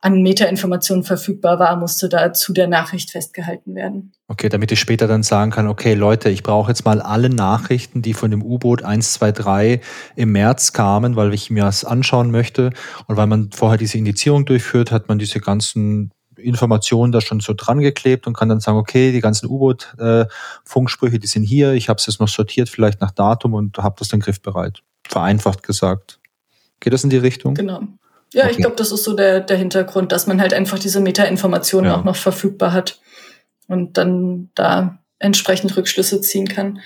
[0.03, 4.11] an Metainformationen verfügbar war, musste da zu der Nachricht festgehalten werden.
[4.28, 8.01] Okay, damit ich später dann sagen kann, okay, Leute, ich brauche jetzt mal alle Nachrichten,
[8.01, 9.80] die von dem U-Boot 123
[10.17, 12.71] im März kamen, weil ich mir das anschauen möchte.
[13.07, 17.53] Und weil man vorher diese Indizierung durchführt, hat man diese ganzen Informationen da schon so
[17.55, 21.97] dran geklebt und kann dann sagen, okay, die ganzen U-Boot-Funksprüche, die sind hier, ich habe
[21.97, 24.84] es jetzt noch sortiert, vielleicht nach Datum und habe das dann griffbereit.
[25.08, 26.20] Vereinfacht gesagt.
[26.80, 27.56] Geht das in die Richtung?
[27.56, 27.82] Genau.
[28.34, 28.51] Ja, okay.
[28.51, 31.97] ich glaube, das ist so der, der Hintergrund, dass man halt einfach diese Meta-Informationen ja.
[31.97, 32.99] auch noch verfügbar hat
[33.68, 36.80] und dann da entsprechend Rückschlüsse ziehen kann.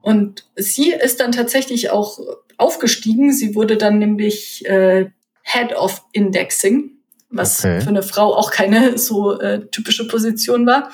[0.00, 2.18] Und sie ist dann tatsächlich auch
[2.56, 3.32] aufgestiegen.
[3.32, 5.10] Sie wurde dann nämlich äh,
[5.42, 6.92] Head of Indexing,
[7.30, 7.80] was okay.
[7.80, 10.90] für eine Frau auch keine so äh, typische Position war.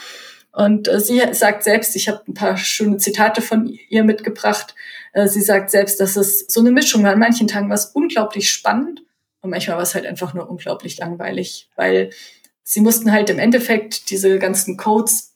[0.53, 4.75] Und äh, sie sagt selbst, ich habe ein paar schöne Zitate von ihr mitgebracht.
[5.15, 7.13] Äh, sie sagt selbst, dass es so eine Mischung war.
[7.13, 9.03] An manchen Tagen war es unglaublich spannend
[9.41, 12.11] und manchmal war es halt einfach nur unglaublich langweilig, weil
[12.63, 15.35] sie mussten halt im Endeffekt diese ganzen Codes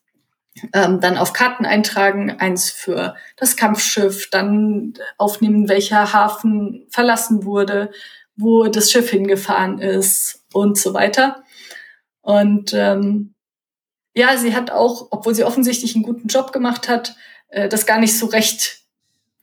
[0.73, 7.93] ähm, dann auf Karten eintragen, eins für das Kampfschiff, dann aufnehmen, welcher Hafen verlassen wurde,
[8.37, 11.45] wo das Schiff hingefahren ist und so weiter.
[12.23, 13.35] Und ähm,
[14.15, 17.15] ja, sie hat auch, obwohl sie offensichtlich einen guten Job gemacht hat,
[17.49, 18.88] äh, das gar nicht so recht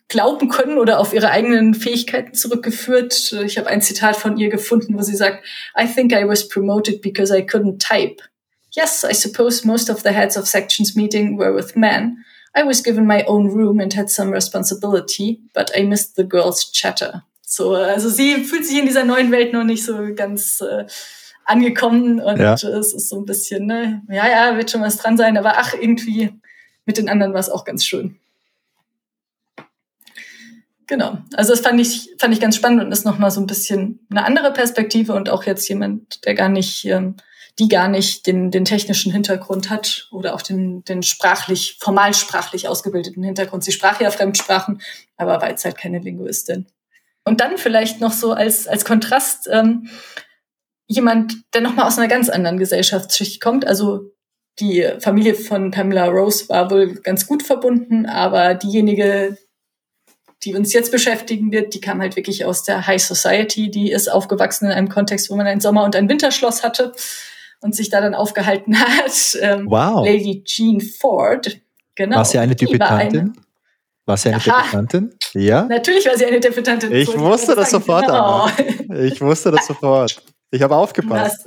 [0.08, 3.34] glauben können oder auf ihre eigenen Fähigkeiten zurückgeführt.
[3.46, 5.44] Ich habe ein Zitat von ihr gefunden, wo sie sagt,
[5.80, 8.22] I think I was promoted because I couldn't type.
[8.72, 12.24] Yes, I suppose most of the heads of sections meeting were with men.
[12.58, 16.72] I was given my own room and had some responsibility, but I missed the girls'
[16.72, 17.24] chatter.
[17.42, 20.86] So, also sie fühlt sich in dieser neuen Welt noch nicht so ganz äh,
[21.46, 22.54] angekommen und ja.
[22.54, 25.74] es ist so ein bisschen, ne, ja, ja, wird schon was dran sein, aber ach,
[25.74, 26.32] irgendwie
[26.86, 28.20] mit den anderen war es auch ganz schön.
[30.88, 31.18] Genau.
[31.36, 34.24] Also das fand ich, fand ich ganz spannend und ist nochmal so ein bisschen eine
[34.24, 37.16] andere Perspektive und auch jetzt jemand, der gar nicht, ähm,
[37.58, 42.68] die gar nicht den, den technischen Hintergrund hat oder auch den, den sprachlich, formal sprachlich
[42.68, 43.64] ausgebildeten Hintergrund.
[43.64, 44.82] Sie sprach ja Fremdsprachen,
[45.18, 46.68] aber war jetzt halt keine Linguistin.
[47.24, 49.90] Und dann vielleicht noch so als, als Kontrast ähm,
[50.88, 53.66] jemand, der nochmal aus einer ganz anderen Gesellschaftsschicht kommt.
[53.66, 54.12] Also
[54.60, 59.38] die Familie von Pamela Rose war wohl ganz gut verbunden, aber diejenige,
[60.46, 63.72] die uns jetzt beschäftigen wird, die kam halt wirklich aus der High Society.
[63.72, 66.94] Die ist aufgewachsen in einem Kontext, wo man ein Sommer- und ein Winterschloss hatte
[67.62, 69.38] und sich da dann aufgehalten hat.
[69.42, 70.06] Ähm, wow.
[70.06, 71.60] Lady Jean Ford.
[71.96, 72.18] Genau.
[72.18, 73.34] War sie eine Debütantin?
[74.06, 74.62] War sie eine Aha.
[74.62, 75.16] Debütantin?
[75.34, 75.64] Ja.
[75.64, 76.92] Natürlich war sie eine Debütantin.
[76.94, 78.06] Ich wusste das sofort.
[78.06, 78.48] Genau.
[78.94, 80.22] Ich wusste das sofort.
[80.52, 81.46] Ich habe aufgepasst.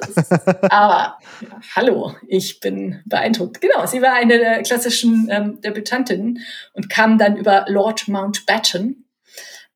[0.70, 3.60] aber ja, hallo, ich bin beeindruckt.
[3.60, 6.40] Genau, sie war eine der klassischen ähm, Debütantinnen
[6.74, 9.08] und kam dann über Lord Mountbatten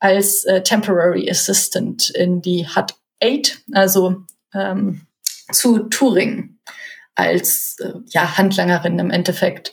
[0.01, 5.07] als äh, Temporary Assistant in die Hut 8, also ähm,
[5.53, 6.59] zu Turing
[7.15, 9.73] als äh, ja, Handlangerin im Endeffekt.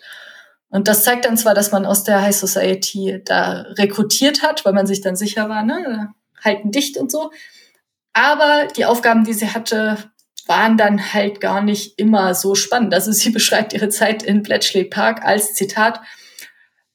[0.69, 4.73] Und das zeigt dann zwar, dass man aus der High Society da rekrutiert hat, weil
[4.73, 7.31] man sich dann sicher war, ne, halten dicht und so.
[8.14, 9.97] Aber die Aufgaben, die sie hatte,
[10.47, 12.93] waren dann halt gar nicht immer so spannend.
[12.93, 16.01] Also sie beschreibt ihre Zeit in Bletchley Park als Zitat,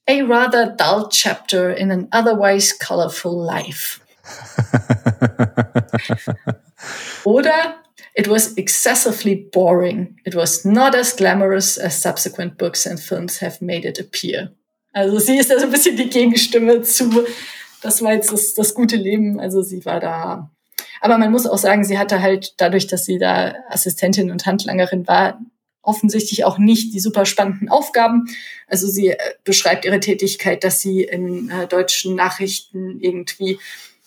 [0.07, 4.01] a rather dull chapter in an otherwise colorful life.
[7.25, 7.77] Oder
[8.15, 10.19] it was excessively boring.
[10.25, 14.53] It was not as glamorous as subsequent books and films have made it appear.
[14.93, 17.27] Also sie ist da so ein bisschen die Gegenstimme zu,
[17.83, 19.41] das war jetzt das, das gute Leben.
[19.41, 20.51] Also sie war da
[21.05, 25.07] aber man muss auch sagen, sie hatte halt dadurch, dass sie da Assistentin und Handlangerin
[25.07, 25.39] war,
[25.83, 28.25] offensichtlich auch nicht die super spannenden Aufgaben.
[28.69, 33.59] Also sie äh, beschreibt ihre Tätigkeit, dass sie in äh, deutschen Nachrichten irgendwie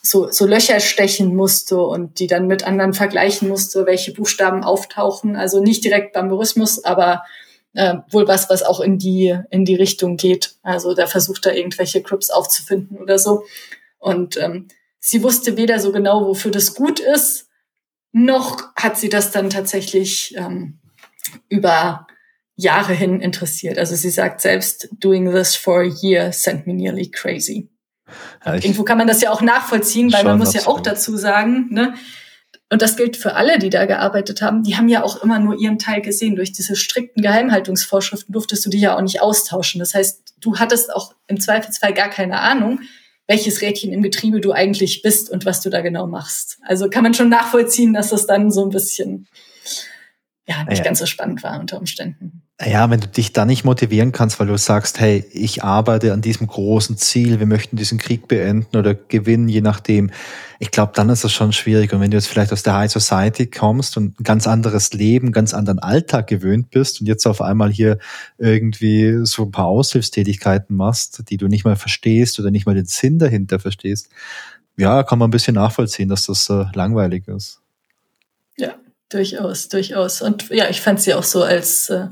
[0.02, 5.36] so, so Löcher stechen musste und die dann mit anderen vergleichen musste, welche Buchstaben auftauchen.
[5.36, 7.26] Also nicht direkt Bamburismus, aber
[7.76, 10.56] äh, wohl was, was auch in die, in die Richtung geht.
[10.64, 13.44] Also da versucht er irgendwelche Crips aufzufinden oder so.
[14.00, 14.68] Und ähm,
[15.00, 17.50] sie wusste weder so genau, wofür das gut ist,
[18.12, 20.80] noch hat sie das dann tatsächlich ähm,
[21.50, 22.08] über
[22.56, 23.78] Jahre hin interessiert.
[23.78, 27.70] Also sie sagt selbst, doing this for a year sent me nearly crazy.
[28.46, 30.66] Ja, Irgendwo kann man das ja auch nachvollziehen, weil man muss absolut.
[30.66, 31.94] ja auch dazu sagen, ne,
[32.70, 35.58] und das gilt für alle, die da gearbeitet haben, die haben ja auch immer nur
[35.58, 36.36] ihren Teil gesehen.
[36.36, 39.80] Durch diese strikten Geheimhaltungsvorschriften durftest du die ja auch nicht austauschen.
[39.80, 42.82] Das heißt, du hattest auch im Zweifelsfall gar keine Ahnung,
[43.28, 46.60] welches Rädchen im Getriebe du eigentlich bist und was du da genau machst.
[46.64, 49.28] Also kann man schon nachvollziehen, dass das dann so ein bisschen
[50.48, 50.84] ja nicht ja.
[50.84, 52.47] ganz so spannend war unter Umständen.
[52.60, 56.22] Ja, wenn du dich da nicht motivieren kannst, weil du sagst, hey, ich arbeite an
[56.22, 60.10] diesem großen Ziel, wir möchten diesen Krieg beenden oder gewinnen, je nachdem.
[60.58, 61.94] Ich glaube, dann ist das schon schwierig.
[61.94, 65.32] Und wenn du jetzt vielleicht aus der High Society kommst und ein ganz anderes Leben,
[65.32, 68.00] ganz anderen Alltag gewöhnt bist und jetzt auf einmal hier
[68.40, 72.86] irgendwie so ein paar Aushilfstätigkeiten machst, die du nicht mal verstehst oder nicht mal den
[72.86, 74.10] Sinn dahinter verstehst,
[74.78, 77.62] ja, kann man ein bisschen nachvollziehen, dass das äh, langweilig ist.
[78.58, 78.74] Ja,
[79.10, 80.24] durchaus, durchaus.
[80.24, 82.08] Und ja, ich fand sie auch so als äh,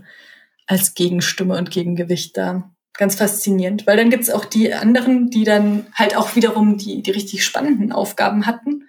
[0.67, 2.71] als Gegenstimme und Gegengewicht da.
[2.93, 7.11] Ganz faszinierend, weil dann gibt's auch die anderen, die dann halt auch wiederum die, die
[7.11, 8.87] richtig spannenden Aufgaben hatten.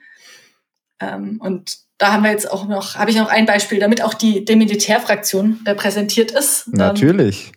[1.01, 4.15] Ähm, und da haben wir jetzt auch noch, habe ich noch ein Beispiel, damit auch
[4.15, 6.69] die, die Militärfraktion repräsentiert ist.
[6.69, 7.53] Natürlich.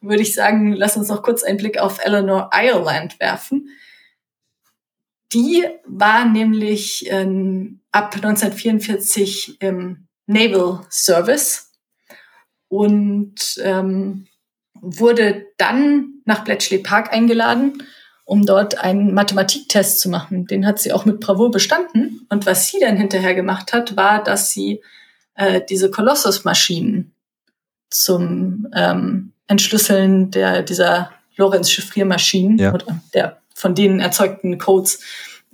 [0.00, 3.68] Würde ich sagen, lass uns noch kurz einen Blick auf Eleanor Ireland werfen.
[5.32, 11.65] Die war nämlich ähm, ab 1944 im Naval Service
[12.68, 14.26] und ähm,
[14.74, 17.82] wurde dann nach Bletchley Park eingeladen,
[18.24, 20.46] um dort einen Mathematiktest zu machen.
[20.46, 22.26] Den hat sie auch mit Bravour bestanden.
[22.28, 24.82] Und was sie dann hinterher gemacht hat, war, dass sie
[25.34, 27.12] äh, diese Colossus-Maschinen
[27.90, 32.74] zum ähm, Entschlüsseln der, dieser Lorenz-Chiffriermaschinen ja.
[32.74, 35.00] oder der von denen erzeugten Codes,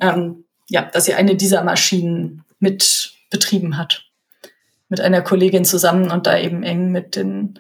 [0.00, 4.11] ähm, ja, dass sie eine dieser Maschinen mit betrieben hat
[4.92, 7.58] mit einer Kollegin zusammen und da eben eng mit den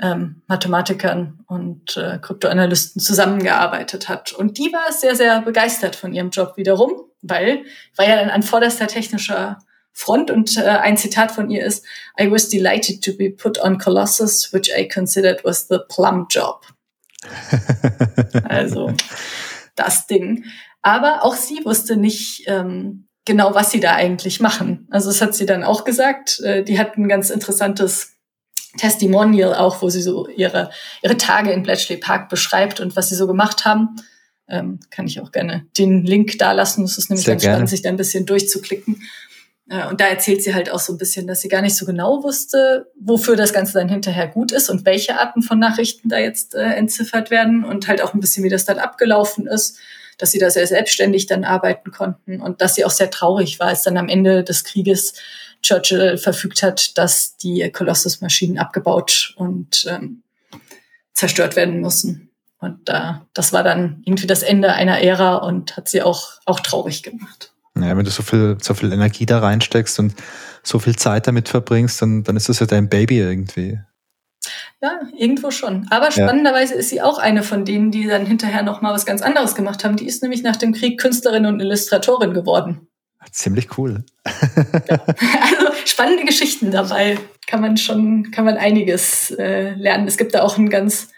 [0.00, 4.32] ähm, Mathematikern und äh, Kryptoanalysten zusammengearbeitet hat.
[4.32, 7.64] Und die war sehr, sehr begeistert von ihrem Job wiederum, weil
[7.96, 9.58] war ja dann an vorderster technischer
[9.92, 11.84] Front und äh, ein Zitat von ihr ist,
[12.16, 16.64] I was delighted to be put on Colossus, which I considered was the plum job.
[18.48, 18.92] also
[19.74, 20.44] das Ding.
[20.82, 24.88] Aber auch sie wusste nicht, ähm, genau, was sie da eigentlich machen.
[24.90, 26.40] Also das hat sie dann auch gesagt.
[26.40, 28.14] Äh, die hat ein ganz interessantes
[28.76, 30.70] Testimonial auch, wo sie so ihre,
[31.02, 33.96] ihre Tage in Bletchley Park beschreibt und was sie so gemacht haben.
[34.48, 36.82] Ähm, kann ich auch gerne den Link da lassen.
[36.82, 37.54] Das ist nämlich Sehr ganz gerne.
[37.56, 39.02] spannend, sich da ein bisschen durchzuklicken.
[39.68, 41.84] Äh, und da erzählt sie halt auch so ein bisschen, dass sie gar nicht so
[41.84, 46.18] genau wusste, wofür das Ganze dann hinterher gut ist und welche Arten von Nachrichten da
[46.18, 49.78] jetzt äh, entziffert werden und halt auch ein bisschen, wie das dann abgelaufen ist
[50.18, 53.68] dass sie da sehr selbstständig dann arbeiten konnten und dass sie auch sehr traurig war,
[53.68, 55.14] als dann am Ende des Krieges
[55.62, 60.22] Churchill verfügt hat, dass die Colossus-Maschinen abgebaut und ähm,
[61.14, 62.30] zerstört werden müssen.
[62.60, 66.60] Und äh, das war dann irgendwie das Ende einer Ära und hat sie auch, auch
[66.60, 67.52] traurig gemacht.
[67.76, 70.14] Ja, wenn du so viel, so viel Energie da reinsteckst und
[70.64, 73.78] so viel Zeit damit verbringst, dann, dann ist das ja dein Baby irgendwie.
[74.80, 75.86] Ja, irgendwo schon.
[75.90, 76.80] Aber spannenderweise ja.
[76.80, 79.84] ist sie auch eine von denen, die dann hinterher noch mal was ganz anderes gemacht
[79.84, 79.96] haben.
[79.96, 82.88] Die ist nämlich nach dem Krieg Künstlerin und Illustratorin geworden.
[83.32, 84.04] Ziemlich cool.
[84.88, 85.00] ja.
[85.42, 87.18] Also spannende Geschichten dabei.
[87.46, 90.06] Kann man schon, kann man einiges äh, lernen.
[90.06, 91.08] Es gibt da auch ein ganz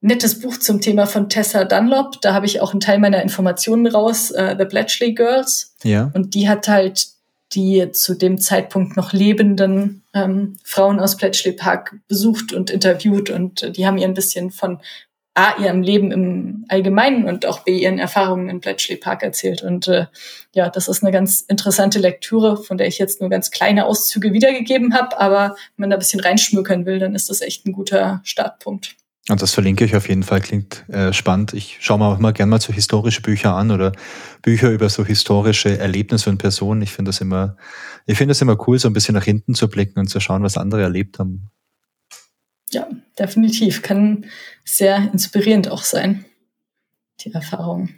[0.00, 2.20] nettes Buch zum Thema von Tessa Dunlop.
[2.22, 5.74] Da habe ich auch einen Teil meiner Informationen raus, uh, The Bletchley Girls.
[5.82, 6.10] Ja.
[6.14, 7.08] Und die hat halt
[7.52, 13.62] die zu dem Zeitpunkt noch lebenden ähm, Frauen aus Bletchley Park besucht und interviewt und
[13.62, 14.80] äh, die haben ihr ein bisschen von
[15.36, 19.62] A, ihrem Leben im Allgemeinen und auch B, ihren Erfahrungen in Bletchley Park erzählt.
[19.62, 20.06] Und äh,
[20.54, 24.32] ja, das ist eine ganz interessante Lektüre, von der ich jetzt nur ganz kleine Auszüge
[24.32, 25.20] wiedergegeben habe.
[25.20, 28.96] Aber wenn man da ein bisschen reinschmökern will, dann ist das echt ein guter Startpunkt.
[29.28, 31.52] Und das verlinke ich auf jeden Fall, klingt äh, spannend.
[31.52, 33.92] Ich schaue mir auch mal gerne mal so historische Bücher an oder
[34.40, 36.82] Bücher über so historische Erlebnisse und Personen.
[36.82, 37.56] Ich finde das immer,
[38.06, 40.44] ich finde es immer cool, so ein bisschen nach hinten zu blicken und zu schauen,
[40.44, 41.50] was andere erlebt haben.
[42.70, 43.82] Ja, definitiv.
[43.82, 44.26] Kann
[44.64, 46.24] sehr inspirierend auch sein,
[47.20, 47.88] die Erfahrung.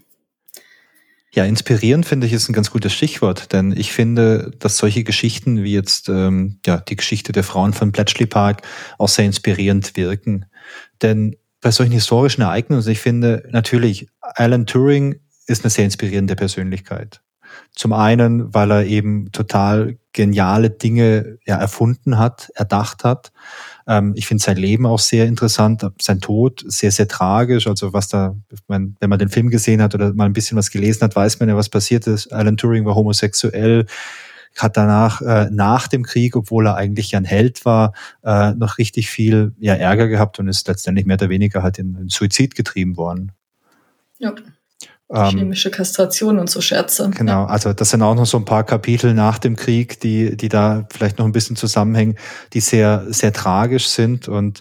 [1.35, 5.63] Ja, inspirierend finde ich ist ein ganz gutes Stichwort, denn ich finde, dass solche Geschichten
[5.63, 8.63] wie jetzt ähm, ja die Geschichte der Frauen von Bletchley Park
[8.97, 10.47] auch sehr inspirierend wirken.
[11.03, 17.21] Denn bei solchen historischen Ereignissen, ich finde natürlich, Alan Turing ist eine sehr inspirierende Persönlichkeit.
[17.75, 23.33] Zum einen, weil er eben total geniale Dinge ja, erfunden hat, erdacht hat.
[23.87, 27.67] Ähm, ich finde sein Leben auch sehr interessant, sein Tod sehr, sehr tragisch.
[27.67, 31.03] Also was da, wenn man den Film gesehen hat oder mal ein bisschen was gelesen
[31.03, 32.33] hat, weiß man ja, was passiert ist.
[32.33, 33.87] Alan Turing war homosexuell,
[34.57, 37.93] hat danach äh, nach dem Krieg, obwohl er eigentlich ja ein Held war,
[38.25, 41.95] äh, noch richtig viel ja, Ärger gehabt und ist letztendlich mehr oder weniger halt in,
[41.97, 43.33] in Suizid getrieben worden.
[44.19, 44.35] Ja.
[45.11, 47.11] Ähm, Chemische Kastration und so Scherze.
[47.11, 50.51] Genau, also das sind auch noch so ein paar Kapitel nach dem Krieg, die, die
[50.51, 52.17] da vielleicht noch ein bisschen zusammenhängen,
[52.53, 54.61] die sehr, sehr tragisch sind und,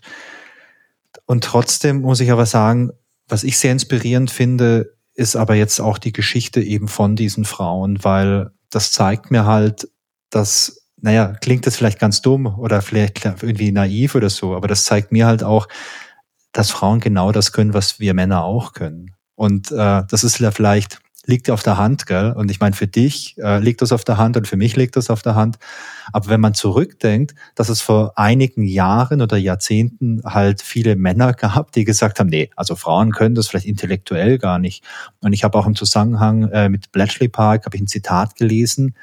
[1.26, 2.92] und trotzdem muss ich aber sagen,
[3.28, 8.04] was ich sehr inspirierend finde, ist aber jetzt auch die Geschichte eben von diesen Frauen,
[8.04, 9.90] weil das zeigt mir halt,
[10.30, 14.84] dass, naja, klingt das vielleicht ganz dumm oder vielleicht irgendwie naiv oder so, aber das
[14.84, 15.68] zeigt mir halt auch,
[16.52, 19.16] dass Frauen genau das können, was wir Männer auch können.
[19.36, 22.34] Und äh, das ist ja vielleicht, liegt ja auf der Hand, gell?
[22.36, 24.96] Und ich meine, für dich äh, liegt das auf der Hand und für mich liegt
[24.96, 25.58] das auf der Hand.
[26.12, 31.72] Aber wenn man zurückdenkt, dass es vor einigen Jahren oder Jahrzehnten halt viele Männer gab,
[31.74, 34.84] die gesagt haben, nee, also Frauen können das vielleicht intellektuell gar nicht.
[35.20, 38.96] Und ich habe auch im Zusammenhang äh, mit Bletchley Park, habe ich ein Zitat gelesen,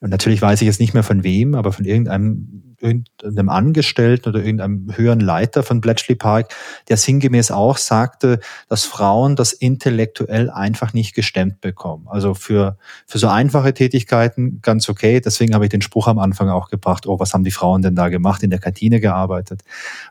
[0.00, 4.40] und natürlich weiß ich jetzt nicht mehr von wem, aber von irgendeinem irgendeinem Angestellten oder
[4.40, 6.54] irgendeinem höheren Leiter von Bletchley Park,
[6.88, 12.06] der sinngemäß auch sagte, dass Frauen das intellektuell einfach nicht gestemmt bekommen.
[12.08, 15.20] Also für, für so einfache Tätigkeiten ganz okay.
[15.20, 17.96] Deswegen habe ich den Spruch am Anfang auch gebracht, oh, was haben die Frauen denn
[17.96, 19.62] da gemacht, in der Kantine gearbeitet?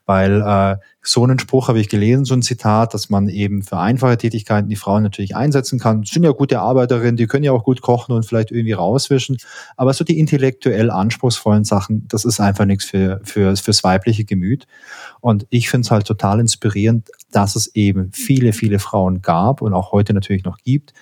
[0.05, 0.77] Weil äh,
[1.07, 4.69] so einen Spruch habe ich gelesen, so ein Zitat, dass man eben für einfache Tätigkeiten
[4.69, 6.03] die Frauen natürlich einsetzen kann.
[6.03, 9.37] Sind ja gute Arbeiterinnen, die können ja auch gut kochen und vielleicht irgendwie rauswischen.
[9.77, 14.65] Aber so die intellektuell anspruchsvollen Sachen, das ist einfach nichts für, für, fürs weibliche Gemüt.
[15.21, 19.73] Und ich finde es halt total inspirierend, dass es eben viele, viele Frauen gab und
[19.73, 20.93] auch heute natürlich noch gibt,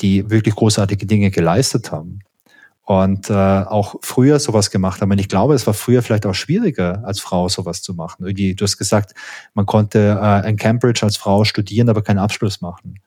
[0.00, 2.20] die wirklich großartige Dinge geleistet haben
[2.90, 5.12] und äh, auch früher sowas gemacht haben.
[5.12, 8.26] Und ich glaube, es war früher vielleicht auch schwieriger, als Frau sowas zu machen.
[8.26, 9.14] Irgendwie, du hast gesagt,
[9.54, 12.98] man konnte äh, in Cambridge als Frau studieren, aber keinen Abschluss machen.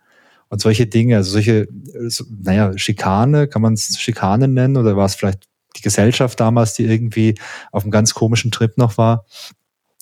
[0.48, 1.68] Und solche Dinge, also solche,
[2.08, 6.76] so, naja, Schikane, kann man es Schikane nennen oder war es vielleicht die Gesellschaft damals,
[6.76, 7.36] die irgendwie
[7.74, 9.26] auf einem ganz komischen Trip noch war?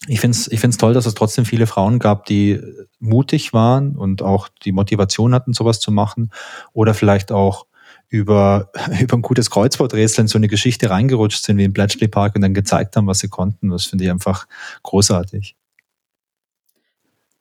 [0.05, 2.61] Ich finde es ich find's toll, dass es trotzdem viele Frauen gab, die
[2.99, 6.29] mutig waren und auch die Motivation hatten, sowas zu machen
[6.71, 7.65] oder vielleicht auch
[8.11, 8.69] über,
[9.01, 12.41] über ein gutes Kreuzworträtsel in so eine Geschichte reingerutscht sind wie im Bletchley Park und
[12.41, 13.69] dann gezeigt haben, was sie konnten.
[13.69, 14.47] Das finde ich einfach
[14.83, 15.55] großartig.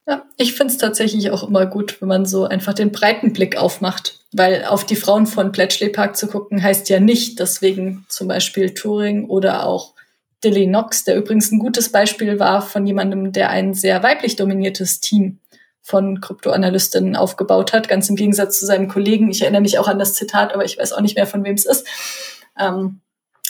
[0.07, 3.57] Ja, ich finde es tatsächlich auch immer gut, wenn man so einfach den breiten Blick
[3.57, 4.17] aufmacht.
[4.33, 8.73] Weil auf die Frauen von Bletchley Park zu gucken, heißt ja nicht, deswegen zum Beispiel
[8.73, 9.93] Turing oder auch
[10.43, 15.01] Dilly Knox, der übrigens ein gutes Beispiel war von jemandem, der ein sehr weiblich dominiertes
[15.01, 15.40] Team
[15.81, 19.31] von Kryptoanalystinnen aufgebaut hat, ganz im Gegensatz zu seinem Kollegen.
[19.31, 21.55] Ich erinnere mich auch an das Zitat, aber ich weiß auch nicht mehr, von wem
[21.55, 21.87] es ist.
[22.59, 23.01] Ähm,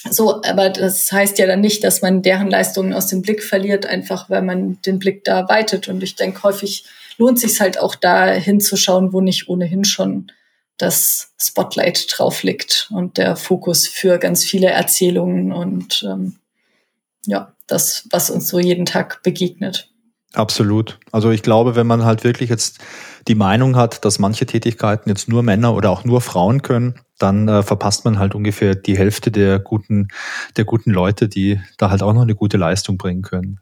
[0.10, 3.86] so, aber das heißt ja dann nicht, dass man deren Leistungen aus dem Blick verliert,
[3.86, 5.90] einfach weil man den Blick da weitet.
[5.90, 6.86] Und ich denke, häufig
[7.18, 10.32] lohnt sich halt auch da hinzuschauen, wo nicht ohnehin schon
[10.78, 16.38] das Spotlight drauf liegt und der Fokus für ganz viele Erzählungen und ähm,
[17.28, 19.91] ja, das, was uns so jeden Tag begegnet.
[20.34, 21.00] Absolut.
[21.12, 22.80] Also ich glaube, wenn man halt wirklich jetzt
[23.28, 27.48] die Meinung hat, dass manche Tätigkeiten jetzt nur Männer oder auch nur Frauen können, dann
[27.48, 30.08] äh, verpasst man halt ungefähr die Hälfte der guten,
[30.56, 33.60] der guten Leute, die da halt auch noch eine gute Leistung bringen können.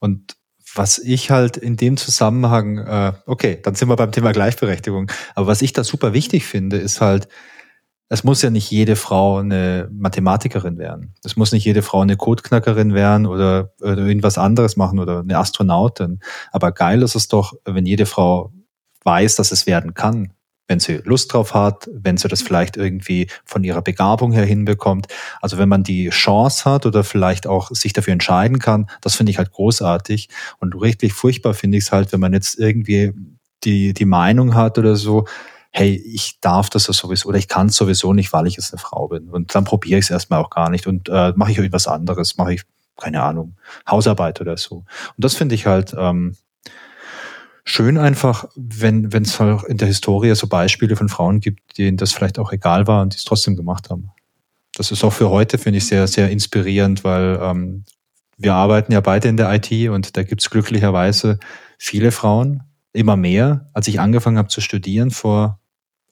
[0.00, 0.36] Und
[0.74, 5.46] was ich halt in dem Zusammenhang, äh, okay, dann sind wir beim Thema Gleichberechtigung, aber
[5.46, 7.28] was ich da super wichtig finde, ist halt,
[8.12, 11.14] es muss ja nicht jede Frau eine Mathematikerin werden.
[11.24, 15.38] Es muss nicht jede Frau eine Codeknackerin werden oder, oder irgendwas anderes machen oder eine
[15.38, 16.18] Astronautin.
[16.50, 18.52] Aber geil ist es doch, wenn jede Frau
[19.04, 20.32] weiß, dass es werden kann.
[20.66, 25.06] Wenn sie Lust drauf hat, wenn sie das vielleicht irgendwie von ihrer Begabung her hinbekommt.
[25.40, 29.30] Also wenn man die Chance hat oder vielleicht auch sich dafür entscheiden kann, das finde
[29.30, 30.28] ich halt großartig.
[30.58, 33.12] Und richtig furchtbar finde ich es halt, wenn man jetzt irgendwie
[33.62, 35.26] die, die Meinung hat oder so,
[35.72, 38.72] hey, ich darf das ja sowieso oder ich kann es sowieso nicht, weil ich jetzt
[38.72, 39.28] eine Frau bin.
[39.28, 42.36] Und dann probiere ich es erstmal auch gar nicht und äh, mache ich irgendwas anderes,
[42.36, 42.62] mache ich,
[42.96, 43.56] keine Ahnung,
[43.88, 44.76] Hausarbeit oder so.
[44.76, 46.36] Und das finde ich halt ähm,
[47.64, 52.12] schön einfach, wenn es halt in der Historie so Beispiele von Frauen gibt, denen das
[52.12, 54.10] vielleicht auch egal war und die es trotzdem gemacht haben.
[54.74, 57.84] Das ist auch für heute, finde ich, sehr, sehr inspirierend, weil ähm,
[58.36, 61.38] wir arbeiten ja beide in der IT und da gibt es glücklicherweise
[61.78, 62.62] viele Frauen,
[62.92, 63.68] immer mehr.
[63.72, 65.59] Als ich angefangen habe zu studieren vor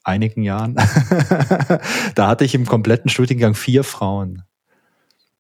[0.08, 0.74] einigen Jahren,
[2.14, 4.42] da hatte ich im kompletten Studiengang vier Frauen.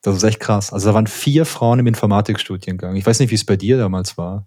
[0.02, 0.72] Das ist echt krass.
[0.72, 2.94] Also da waren vier Frauen im Informatikstudiengang.
[2.94, 4.46] Ich weiß nicht, wie es bei dir damals war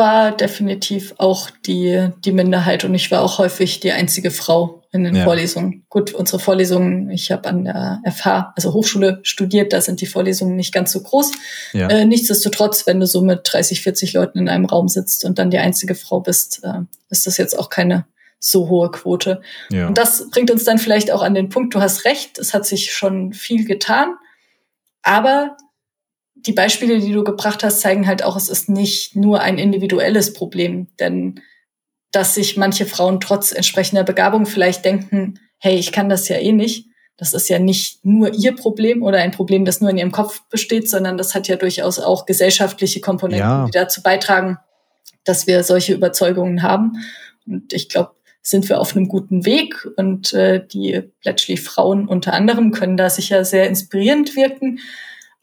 [0.00, 5.04] war definitiv auch die, die Minderheit und ich war auch häufig die einzige Frau in
[5.04, 5.24] den ja.
[5.24, 5.84] Vorlesungen.
[5.88, 10.56] Gut, unsere Vorlesungen, ich habe an der FH, also Hochschule studiert, da sind die Vorlesungen
[10.56, 11.32] nicht ganz so groß.
[11.74, 11.88] Ja.
[11.88, 15.50] Äh, nichtsdestotrotz, wenn du so mit 30, 40 Leuten in einem Raum sitzt und dann
[15.50, 16.80] die einzige Frau bist, äh,
[17.10, 18.06] ist das jetzt auch keine
[18.40, 19.42] so hohe Quote.
[19.70, 19.86] Ja.
[19.86, 22.66] Und das bringt uns dann vielleicht auch an den Punkt, du hast recht, es hat
[22.66, 24.14] sich schon viel getan,
[25.02, 25.56] aber
[26.34, 30.32] die Beispiele, die du gebracht hast, zeigen halt auch, es ist nicht nur ein individuelles
[30.32, 30.88] Problem.
[30.98, 31.40] Denn
[32.12, 36.52] dass sich manche Frauen trotz entsprechender Begabung vielleicht denken, hey, ich kann das ja eh
[36.52, 36.86] nicht.
[37.16, 40.42] Das ist ja nicht nur ihr Problem oder ein Problem, das nur in ihrem Kopf
[40.48, 43.64] besteht, sondern das hat ja durchaus auch gesellschaftliche Komponenten, ja.
[43.66, 44.58] die dazu beitragen,
[45.24, 46.92] dass wir solche Überzeugungen haben.
[47.46, 48.12] Und ich glaube,
[48.42, 53.44] sind wir auf einem guten Weg und äh, die Bletchley-Frauen unter anderem können da sicher
[53.44, 54.80] sehr inspirierend wirken.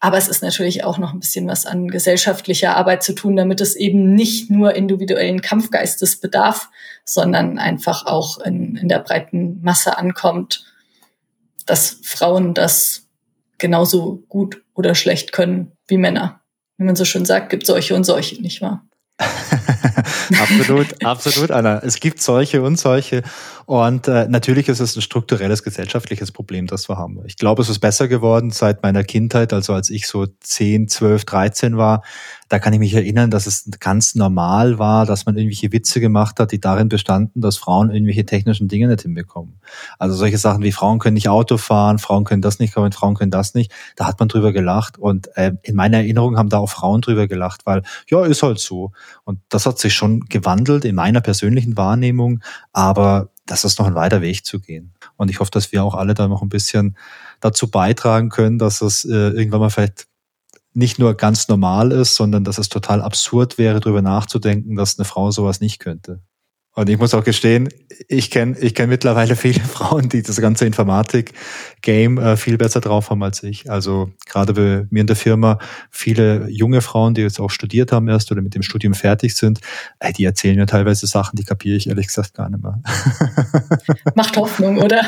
[0.00, 3.60] Aber es ist natürlich auch noch ein bisschen was an gesellschaftlicher Arbeit zu tun, damit
[3.60, 6.68] es eben nicht nur individuellen Kampfgeistes bedarf,
[7.04, 10.64] sondern einfach auch in, in der breiten Masse ankommt,
[11.66, 13.08] dass Frauen das
[13.58, 16.40] genauso gut oder schlecht können wie Männer.
[16.76, 18.87] Wie man so schön sagt, gibt solche und solche, nicht wahr?
[20.40, 21.80] absolut, absolut, Anna.
[21.80, 23.22] Es gibt solche und solche.
[23.66, 27.20] Und äh, natürlich ist es ein strukturelles gesellschaftliches Problem, das wir haben.
[27.26, 31.24] Ich glaube, es ist besser geworden seit meiner Kindheit, also als ich so 10, 12,
[31.24, 32.02] 13 war.
[32.48, 36.40] Da kann ich mich erinnern, dass es ganz normal war, dass man irgendwelche Witze gemacht
[36.40, 39.60] hat, die darin bestanden, dass Frauen irgendwelche technischen Dinge nicht hinbekommen.
[39.98, 43.30] Also solche Sachen wie Frauen können nicht Auto fahren, Frauen können das nicht, Frauen können
[43.30, 43.72] das nicht.
[43.96, 44.98] Da hat man drüber gelacht.
[44.98, 48.58] Und äh, in meiner Erinnerung haben da auch Frauen drüber gelacht, weil ja, ist halt
[48.58, 48.92] so.
[49.24, 52.40] Und das hat sich schon gewandelt in meiner persönlichen Wahrnehmung.
[52.72, 54.92] Aber das ist noch ein weiter Weg zu gehen.
[55.16, 56.96] Und ich hoffe, dass wir auch alle da noch ein bisschen
[57.40, 60.06] dazu beitragen können, dass es äh, irgendwann mal vielleicht
[60.78, 65.04] nicht nur ganz normal ist, sondern dass es total absurd wäre, darüber nachzudenken, dass eine
[65.04, 66.20] Frau sowas nicht könnte.
[66.76, 67.68] Und ich muss auch gestehen,
[68.06, 73.10] ich kenne ich kenn mittlerweile viele Frauen, die das ganze Informatik-Game äh, viel besser drauf
[73.10, 73.68] haben als ich.
[73.68, 75.58] Also gerade bei mir in der Firma
[75.90, 79.58] viele junge Frauen, die jetzt auch studiert haben erst oder mit dem Studium fertig sind,
[79.98, 82.80] äh, die erzählen mir teilweise Sachen, die kapiere ich ehrlich gesagt gar nicht mehr.
[84.14, 85.00] Macht Hoffnung, oder?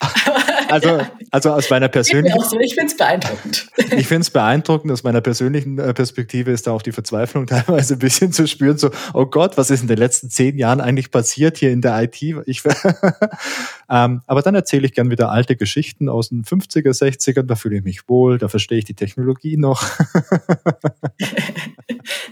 [0.68, 1.00] Also,
[1.30, 2.40] also aus meiner persönlichen.
[2.40, 2.58] So.
[2.60, 3.68] Ich finde es beeindruckend.
[3.76, 4.92] Ich finde es beeindruckend.
[4.92, 8.78] Aus meiner persönlichen äh, Perspektive ist da auch die Verzweiflung teilweise ein bisschen zu spüren.
[8.78, 12.02] So, oh Gott, was ist in den letzten zehn Jahren eigentlich passiert hier in der
[12.02, 12.22] IT?
[12.46, 12.62] Ich,
[13.90, 17.42] ähm, aber dann erzähle ich gern wieder alte Geschichten aus den 50er, 60ern.
[17.42, 19.84] Da fühle ich mich wohl, da verstehe ich die Technologie noch.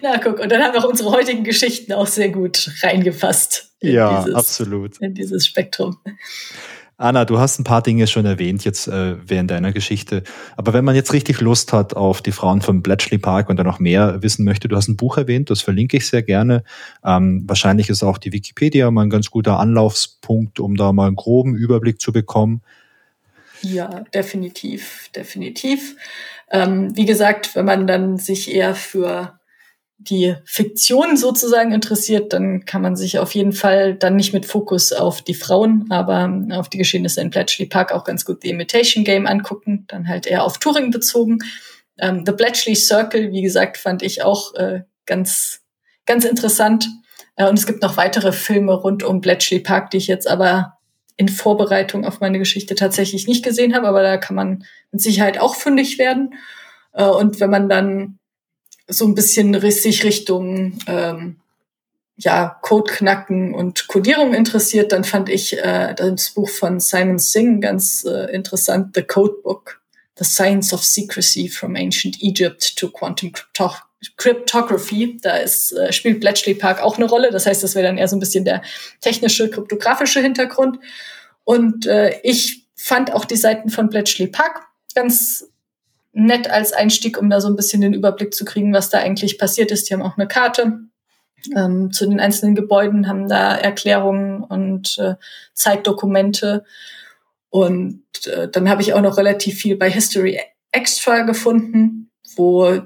[0.03, 3.75] Na, guck, und dann haben wir auch unsere heutigen Geschichten auch sehr gut reingefasst.
[3.81, 4.99] Ja, dieses, absolut.
[4.99, 5.99] In dieses Spektrum.
[6.97, 10.23] Anna, du hast ein paar Dinge schon erwähnt jetzt äh, während deiner Geschichte.
[10.57, 13.65] Aber wenn man jetzt richtig Lust hat auf die Frauen vom Bletchley Park und da
[13.65, 16.63] noch mehr wissen möchte, du hast ein Buch erwähnt, das verlinke ich sehr gerne.
[17.05, 21.17] Ähm, wahrscheinlich ist auch die Wikipedia mal ein ganz guter Anlaufspunkt, um da mal einen
[21.17, 22.63] groben Überblick zu bekommen.
[23.61, 25.97] Ja, definitiv, definitiv.
[26.51, 29.41] Ähm, wie gesagt, wenn man dann sich eher für
[30.05, 34.93] die Fiktion sozusagen interessiert, dann kann man sich auf jeden Fall dann nicht mit Fokus
[34.93, 39.05] auf die Frauen, aber auf die Geschehnisse in Bletchley Park auch ganz gut The Imitation
[39.05, 41.39] Game angucken, dann halt eher auf Touring bezogen.
[41.99, 45.61] Ähm, The Bletchley Circle, wie gesagt, fand ich auch äh, ganz,
[46.07, 46.89] ganz interessant.
[47.37, 50.79] Äh, und es gibt noch weitere Filme rund um Bletchley Park, die ich jetzt aber
[51.17, 55.39] in Vorbereitung auf meine Geschichte tatsächlich nicht gesehen habe, aber da kann man mit Sicherheit
[55.39, 56.35] auch fündig werden.
[56.93, 58.19] Äh, und wenn man dann
[58.89, 61.37] so ein bisschen sich Richtung ähm,
[62.17, 67.61] ja, Code knacken und Codierung interessiert, dann fand ich äh, das Buch von Simon Singh
[67.61, 69.81] ganz äh, interessant, The Codebook,
[70.17, 73.73] The Science of Secrecy from Ancient Egypt to Quantum Crypto
[74.17, 75.19] Cryptography.
[75.23, 77.31] Da ist, äh, spielt Bletchley Park auch eine Rolle.
[77.31, 78.63] Das heißt, das wäre dann eher so ein bisschen der
[79.01, 80.79] technische, kryptografische Hintergrund.
[81.45, 85.49] Und äh, ich fand auch die Seiten von Bletchley Park ganz
[86.15, 89.39] nett als Einstieg, um da so ein bisschen den Überblick zu kriegen, was da eigentlich
[89.39, 89.89] passiert ist.
[89.91, 90.79] Die haben auch eine Karte
[91.57, 95.15] ähm, zu den einzelnen Gebäuden, haben da Erklärungen und äh,
[95.53, 96.65] Zeitdokumente.
[97.51, 100.41] Und äh, dann habe ich auch noch relativ viel bei History
[100.71, 102.81] Extra gefunden, wo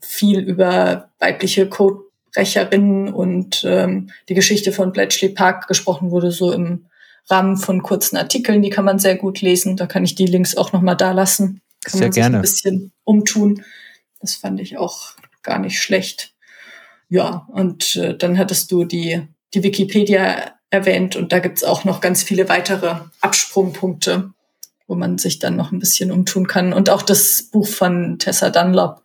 [0.00, 6.86] viel über weibliche Codebrecherinnen und ähm, die Geschichte von Bletchley Park gesprochen wurde, so im
[7.28, 8.62] Rahmen von kurzen Artikeln.
[8.62, 9.76] Die kann man sehr gut lesen.
[9.76, 11.60] Da kann ich die Links auch noch mal da lassen.
[11.84, 12.36] Kann Sehr man gerne.
[12.38, 13.64] ein bisschen umtun.
[14.20, 16.34] Das fand ich auch gar nicht schlecht.
[17.08, 22.00] Ja, und äh, dann hattest du die, die Wikipedia erwähnt und da gibt's auch noch
[22.00, 24.32] ganz viele weitere Absprungpunkte,
[24.86, 26.72] wo man sich dann noch ein bisschen umtun kann.
[26.72, 29.02] Und auch das Buch von Tessa Dunlop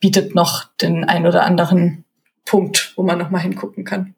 [0.00, 2.04] bietet noch den ein oder anderen
[2.44, 4.14] Punkt, wo man noch mal hingucken kann.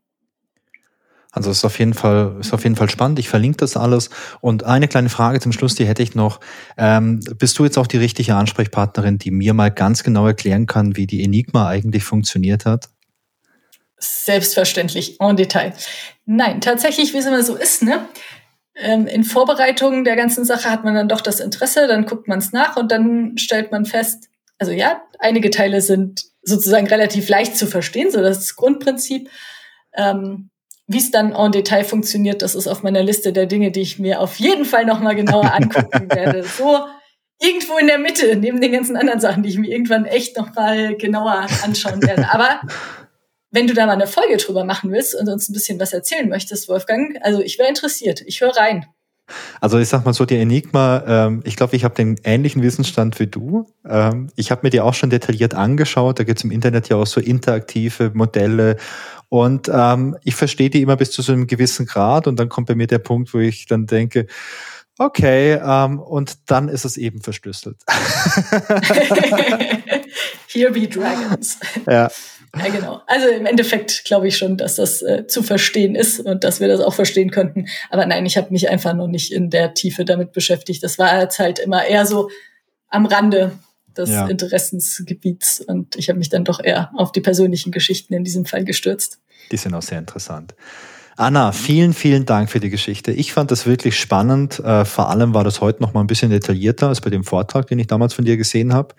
[1.35, 3.19] Also ist auf jeden Fall, ist auf jeden Fall spannend.
[3.19, 4.09] Ich verlinke das alles.
[4.41, 6.39] Und eine kleine Frage zum Schluss, die hätte ich noch.
[6.79, 10.97] Ähm, bist du jetzt auch die richtige Ansprechpartnerin, die mir mal ganz genau erklären kann,
[10.97, 12.89] wie die Enigma eigentlich funktioniert hat?
[13.99, 15.73] Selbstverständlich, en Detail.
[16.25, 18.07] Nein, tatsächlich, wie es immer so ist, ne?
[18.77, 22.39] Ähm, in Vorbereitung der ganzen Sache hat man dann doch das Interesse, dann guckt man
[22.39, 24.29] es nach und dann stellt man fest,
[24.59, 29.31] also ja, einige Teile sind sozusagen relativ leicht zu verstehen, so das Grundprinzip.
[29.97, 30.51] Ähm,
[30.87, 33.99] wie es dann en Detail funktioniert, das ist auf meiner Liste der Dinge, die ich
[33.99, 36.45] mir auf jeden Fall nochmal genauer angucken werde.
[36.45, 36.79] So
[37.41, 40.97] irgendwo in der Mitte, neben den ganzen anderen Sachen, die ich mir irgendwann echt nochmal
[40.97, 42.31] genauer anschauen werde.
[42.31, 42.61] Aber
[43.51, 46.29] wenn du da mal eine Folge drüber machen willst und uns ein bisschen was erzählen
[46.29, 48.23] möchtest, Wolfgang, also ich wäre interessiert.
[48.27, 48.87] Ich höre rein.
[49.61, 53.19] Also ich sag mal so, die Enigma, ähm, ich glaube, ich habe den ähnlichen Wissensstand
[53.21, 53.67] wie du.
[53.89, 56.19] Ähm, ich habe mir die auch schon detailliert angeschaut.
[56.19, 58.77] Da gibt es im Internet ja auch so interaktive Modelle.
[59.29, 62.27] Und ähm, ich verstehe die immer bis zu so einem gewissen Grad.
[62.27, 64.27] Und dann kommt bei mir der Punkt, wo ich dann denke,
[64.99, 67.77] okay, ähm, und dann ist es eben verschlüsselt.
[70.49, 71.59] Here be Dragons.
[71.87, 72.11] Ja.
[72.57, 73.03] Ja, genau.
[73.07, 76.69] Also im Endeffekt glaube ich schon, dass das äh, zu verstehen ist und dass wir
[76.69, 77.67] das auch verstehen könnten.
[77.91, 80.83] Aber nein, ich habe mich einfach noch nicht in der Tiefe damit beschäftigt.
[80.85, 82.31] Das war jetzt halt immer eher so
[82.89, 83.53] am Rande
[83.97, 84.27] des ja.
[84.27, 88.65] Interessensgebiets und ich habe mich dann doch eher auf die persönlichen Geschichten in diesem Fall
[88.65, 89.21] gestürzt.
[89.51, 90.55] Die sind auch sehr interessant.
[91.17, 93.13] Anna, vielen, vielen Dank für die Geschichte.
[93.13, 94.59] Ich fand das wirklich spannend.
[94.59, 97.69] Äh, vor allem war das heute noch mal ein bisschen detaillierter als bei dem Vortrag,
[97.69, 98.97] den ich damals von dir gesehen habe.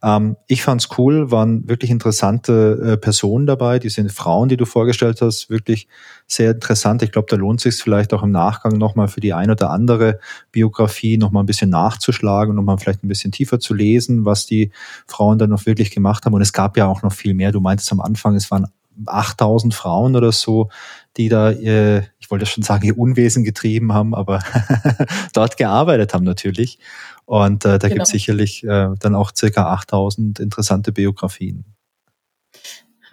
[0.00, 3.80] Ähm, ich fand's cool, waren wirklich interessante äh, Personen dabei.
[3.80, 5.88] Die sind Frauen, die du vorgestellt hast, wirklich
[6.28, 7.02] sehr interessant.
[7.02, 10.20] Ich glaube, da lohnt sich vielleicht auch im Nachgang nochmal für die ein oder andere
[10.52, 14.70] Biografie nochmal ein bisschen nachzuschlagen und nochmal vielleicht ein bisschen tiefer zu lesen, was die
[15.08, 16.34] Frauen dann noch wirklich gemacht haben.
[16.34, 17.50] Und es gab ja auch noch viel mehr.
[17.50, 18.68] Du meintest am Anfang, es waren
[19.04, 20.70] 8000 Frauen oder so,
[21.16, 24.42] die da, äh, ich wollte schon sagen, ihr Unwesen getrieben haben, aber
[25.32, 26.78] dort gearbeitet haben natürlich.
[27.24, 27.94] Und äh, da genau.
[27.94, 31.64] gibt es sicherlich äh, dann auch circa 8000 interessante Biografien.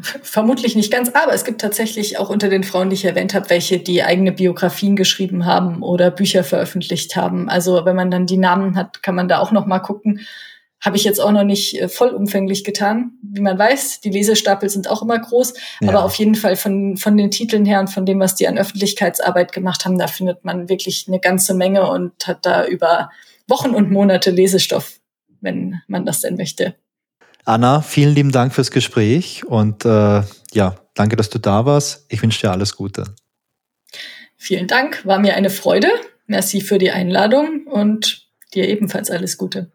[0.01, 3.49] Vermutlich nicht ganz, aber es gibt tatsächlich auch unter den Frauen, die ich erwähnt habe,
[3.51, 7.47] welche, die eigene Biografien geschrieben haben oder Bücher veröffentlicht haben.
[7.47, 10.21] Also wenn man dann die Namen hat, kann man da auch noch mal gucken.
[10.83, 13.13] Habe ich jetzt auch noch nicht äh, vollumfänglich getan.
[13.21, 15.89] Wie man weiß, die Lesestapel sind auch immer groß, ja.
[15.89, 18.57] aber auf jeden Fall von, von den Titeln her und von dem, was die an
[18.57, 23.09] Öffentlichkeitsarbeit gemacht haben, da findet man wirklich eine ganze Menge und hat da über
[23.47, 24.99] Wochen und Monate Lesestoff,
[25.39, 26.75] wenn man das denn möchte.
[27.45, 30.21] Anna, vielen lieben Dank fürs Gespräch und äh,
[30.53, 32.05] ja, danke, dass du da warst.
[32.09, 33.15] Ich wünsche dir alles Gute.
[34.35, 35.87] Vielen Dank, war mir eine Freude.
[36.27, 39.71] Merci für die Einladung und dir ebenfalls alles Gute.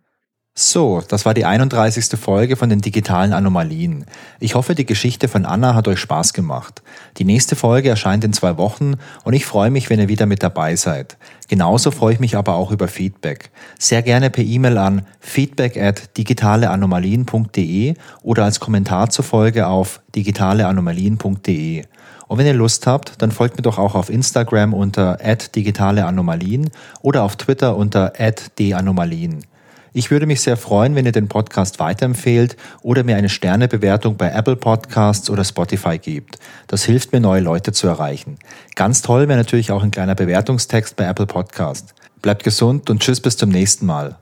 [0.61, 2.19] So, das war die 31.
[2.19, 4.07] Folge von den digitalen Anomalien.
[4.41, 6.83] Ich hoffe, die Geschichte von Anna hat euch Spaß gemacht.
[7.19, 10.43] Die nächste Folge erscheint in zwei Wochen und ich freue mich, wenn ihr wieder mit
[10.43, 11.17] dabei seid.
[11.47, 13.53] Genauso freue ich mich aber auch über Feedback.
[13.79, 17.95] Sehr gerne per E-Mail an feedback at digitaleanomalien.de
[18.25, 21.85] oder als Kommentar zur Folge auf digitaleanomalien.de.
[22.27, 25.19] Und wenn ihr Lust habt, dann folgt mir doch auch auf Instagram unter
[25.55, 26.71] digitaleanomalien
[27.01, 28.13] oder auf Twitter unter
[28.59, 29.45] @danomalien.
[29.99, 34.31] Ich würde mich sehr freuen, wenn ihr den Podcast weiterempfehlt oder mir eine Sternebewertung bei
[34.31, 36.39] Apple Podcasts oder Spotify gebt.
[36.69, 38.39] Das hilft mir, neue Leute zu erreichen.
[38.77, 41.97] Ganz toll wäre natürlich auch ein kleiner Bewertungstext bei Apple Podcast.
[42.23, 44.15] Bleibt gesund und tschüss bis zum nächsten Mal.